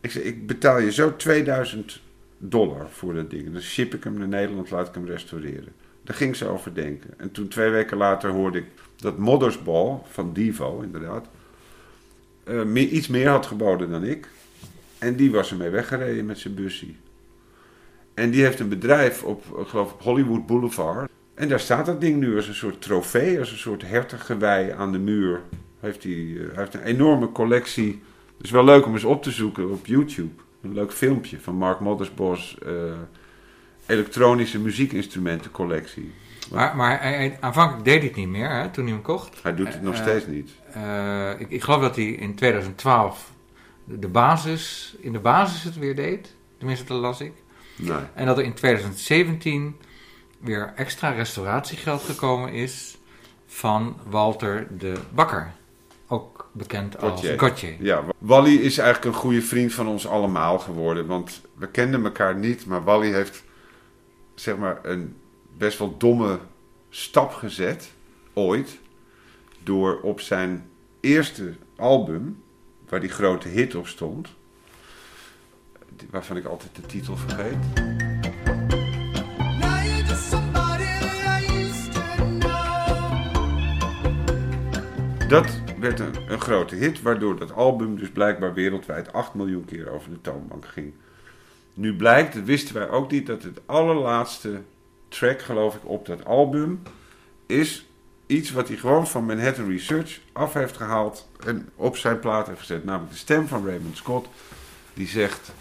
[0.00, 2.00] Ik zei, ik betaal je zo 2000
[2.38, 3.52] dollar voor dat ding.
[3.52, 5.72] Dan ship ik hem naar Nederland, laat ik hem restaureren.
[6.04, 7.10] Daar ging ze over denken.
[7.16, 8.66] En toen twee weken later hoorde ik
[8.96, 11.26] dat Moddersball van Devo, inderdaad,
[12.44, 14.28] eh, meer, iets meer had geboden dan ik.
[14.98, 16.86] En die was ermee weggereden met zijn busje.
[18.14, 21.10] En die heeft een bedrijf op, ik geloof op Hollywood Boulevard.
[21.34, 24.92] En daar staat dat ding nu als een soort trofee, als een soort hertengewei aan
[24.92, 25.40] de muur.
[25.80, 28.02] Heeft hij, eh, hij heeft een enorme collectie.
[28.36, 30.42] Het is wel leuk om eens op te zoeken op YouTube.
[30.62, 32.58] Een leuk filmpje van Mark Moddersbos.
[32.58, 32.92] eh
[33.86, 36.12] elektronische muziekinstrumentencollectie.
[36.50, 39.42] Maar, maar hij, hij- aanvankelijk deed hij het niet meer hè, toen hij hem kocht.
[39.42, 40.50] Hij doet het nog Eh, steeds niet.
[40.72, 43.30] eh, ik, ik geloof dat hij in 2012
[43.84, 46.34] de, de basis, in de basis het weer deed.
[46.58, 47.32] Tenminste, dat las ik.
[47.76, 47.96] Nee.
[48.14, 49.76] En dat er in 2017
[50.40, 52.98] weer extra restauratiegeld gekomen is
[53.46, 55.52] van Walter de Bakker.
[56.08, 57.38] Ook bekend als Gauthier.
[57.38, 57.74] Gauthier.
[57.80, 61.06] Ja, Wally is eigenlijk een goede vriend van ons allemaal geworden.
[61.06, 63.44] Want we kenden elkaar niet, maar Wally heeft
[64.34, 65.16] zeg maar een
[65.56, 66.38] best wel domme
[66.90, 67.90] stap gezet,
[68.32, 68.78] ooit.
[69.62, 72.42] door op zijn eerste album,
[72.88, 74.28] waar die grote hit op stond,
[76.10, 77.56] waarvan ik altijd de titel vergeet.
[85.28, 90.10] Dat werd een, grote hit, waardoor dat album dus blijkbaar wereldwijd 8 miljoen keer over
[90.10, 90.92] de toonbank ging.
[91.74, 94.60] Nu blijkt, wisten wij ook niet, dat het allerlaatste
[95.18, 96.82] track, geloof ik, op dat album
[97.46, 97.86] is
[98.26, 102.58] iets wat hij gewoon van Manhattan Research af heeft gehaald en op zijn plaat heeft
[102.58, 102.84] gezet.
[102.84, 104.28] Namelijk de stem van Raymond Scott,
[104.94, 105.52] die zegt: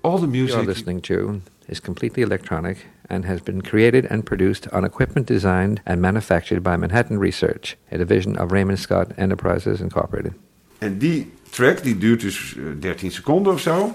[0.00, 0.48] All the music.
[0.48, 5.80] You're listening to is completely electronic and has been created and produced on equipment designed
[5.84, 10.32] and manufactured by Manhattan Research, a division of Raymond Scott Enterprises Incorporated.
[10.78, 13.94] En die track, die duurt dus eh, 13 seconden of zo.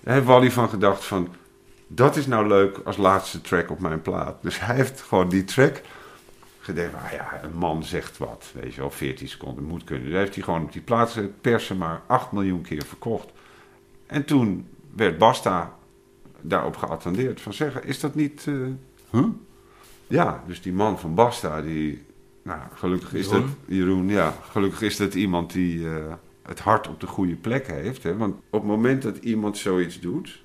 [0.00, 1.28] Daar heeft Wally van gedacht van...
[1.86, 4.42] dat is nou leuk als laatste track op mijn plaat.
[4.42, 5.82] Dus hij heeft gewoon die track
[6.60, 6.94] gedacht...
[6.94, 10.04] ah ja, een man zegt wat, weet je wel, 14 seconden moet kunnen.
[10.04, 13.28] Dus heeft hij gewoon op die plaat gezet, persen maar 8 miljoen keer verkocht.
[14.06, 15.74] En toen werd Basta
[16.40, 17.40] daarop geattendeerd.
[17.40, 18.44] Van zeggen, is dat niet...
[19.10, 19.26] huh?
[20.06, 22.04] Ja, dus die man van Basta, die...
[22.42, 23.40] Nou, gelukkig is Jeroen?
[23.40, 23.50] dat...
[23.76, 24.34] Jeroen, ja.
[24.50, 28.02] Gelukkig is dat iemand die eh, het hart op de goede plek heeft.
[28.02, 28.16] Hè?
[28.16, 30.44] Want op het moment dat iemand zoiets doet...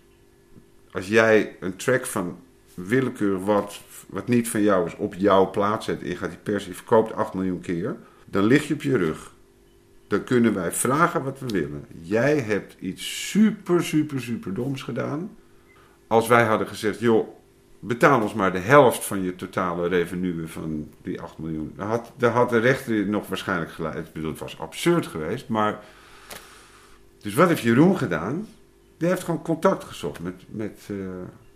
[0.92, 2.40] Als jij een track van
[2.74, 6.02] willekeur wat, wat niet van jou is op jouw plaats zet...
[6.02, 7.96] en je gaat die pers, je verkoopt 8 miljoen keer...
[8.26, 9.34] dan lig je op je rug.
[10.08, 11.86] Dan kunnen wij vragen wat we willen.
[12.02, 15.30] Jij hebt iets super, super, super doms gedaan
[16.12, 17.28] als wij hadden gezegd, joh,
[17.80, 21.74] betaal ons maar de helft van je totale revenue van die 8 miljoen.
[21.76, 23.96] Dan had, had de rechter nog waarschijnlijk gelijk.
[23.96, 25.80] Ik bedoel, het was absurd geweest, maar...
[27.22, 28.48] Dus wat heeft Jeroen gedaan?
[29.02, 30.96] Die heeft gewoon contact gezocht met, met, eh,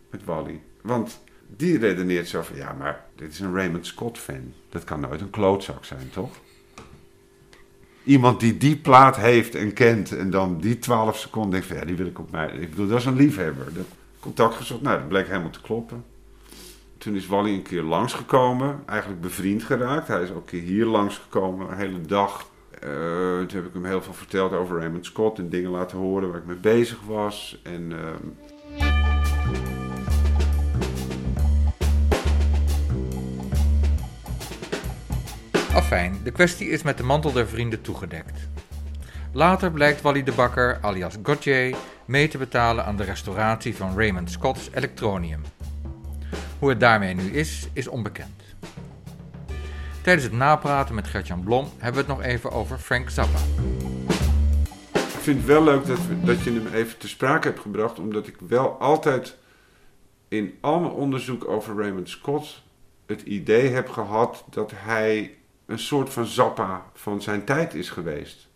[0.10, 0.62] met Wally.
[0.82, 4.54] Want die redeneert zo van, ja, maar dit is een Raymond Scott fan.
[4.70, 6.36] Dat kan nooit een klootzak zijn, toch?
[8.04, 11.96] Iemand die die plaat heeft en kent en dan die 12 seconden denkt ja, die
[11.96, 12.48] wil ik op mij.
[12.48, 13.68] Ik bedoel, dat is een liefhebber.
[14.20, 16.06] Contact gezocht, nou, dat bleek helemaal te kloppen.
[16.98, 20.08] Toen is Wally een keer langsgekomen, eigenlijk bevriend geraakt.
[20.08, 22.50] Hij is ook een keer hier langsgekomen, een hele dag.
[22.80, 22.90] Eh,
[23.48, 26.38] toen heb ik hem heel veel verteld over Raymond Scott en dingen laten horen waar
[26.38, 27.60] ik mee bezig was.
[27.64, 28.28] En, ehm,
[35.74, 38.48] Afijn, de kwestie is met de mantel der vrienden toegedekt.
[39.32, 44.32] Later blijkt Wally de Bakker, alias Gauthier, mee te betalen aan de restauratie van Raymond
[44.32, 45.42] Scott's Electronium.
[46.60, 48.45] Hoe het daarmee nu is, is onbekend.
[50.06, 53.40] Tijdens het napraten met Gertjan Blom hebben we het nog even over Frank Zappa.
[54.94, 58.28] Ik vind het wel leuk dat, dat je hem even te sprake hebt gebracht, omdat
[58.28, 59.38] ik wel altijd
[60.28, 62.64] in al mijn onderzoek over Raymond Scott
[63.06, 68.48] het idee heb gehad dat hij een soort van Zappa van zijn tijd is geweest.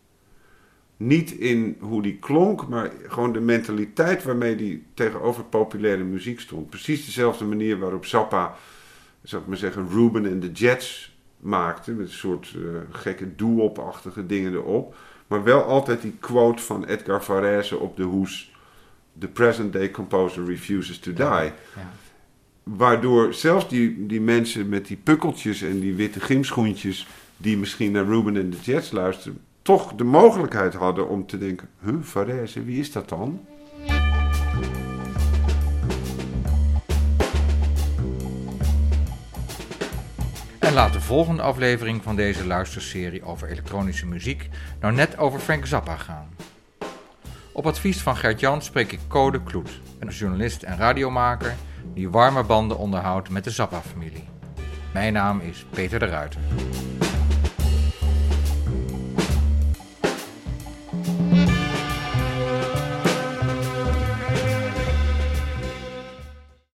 [0.98, 6.70] Niet in hoe die klonk, maar gewoon de mentaliteit waarmee hij tegenover populaire muziek stond.
[6.70, 8.56] Precies dezelfde manier waarop Zappa,
[9.24, 11.92] zou ik maar zeggen, Ruben en de Jets maakte.
[11.92, 12.62] Met een soort eh,
[12.92, 14.96] gekke doo-op-achtige dingen erop.
[15.28, 18.52] Maar wel altijd die quote van Edgar Varese op de hoes.
[19.20, 21.26] The present day composer refuses to die.
[21.26, 21.54] Ja.
[22.64, 27.08] Waardoor zelfs die, die mensen met die pukkeltjes en die witte gymschoentjes...
[27.38, 29.40] die misschien naar Ruben en de Jets luisteren...
[29.62, 31.70] toch de mogelijkheid hadden om te denken...
[31.84, 33.46] Huh, Varese, wie is dat dan?
[40.80, 44.50] Laat de volgende aflevering van deze luisterserie over elektronische muziek
[44.80, 46.30] nou net over Frank Zappa gaan.
[47.54, 51.56] Op advies van Gert-Jan spreek ik Code Kloet, een journalist en radiomaker
[51.94, 54.28] die warme banden onderhoudt met de Zappa-familie.
[54.94, 56.40] Mijn naam is Peter de Ruiter.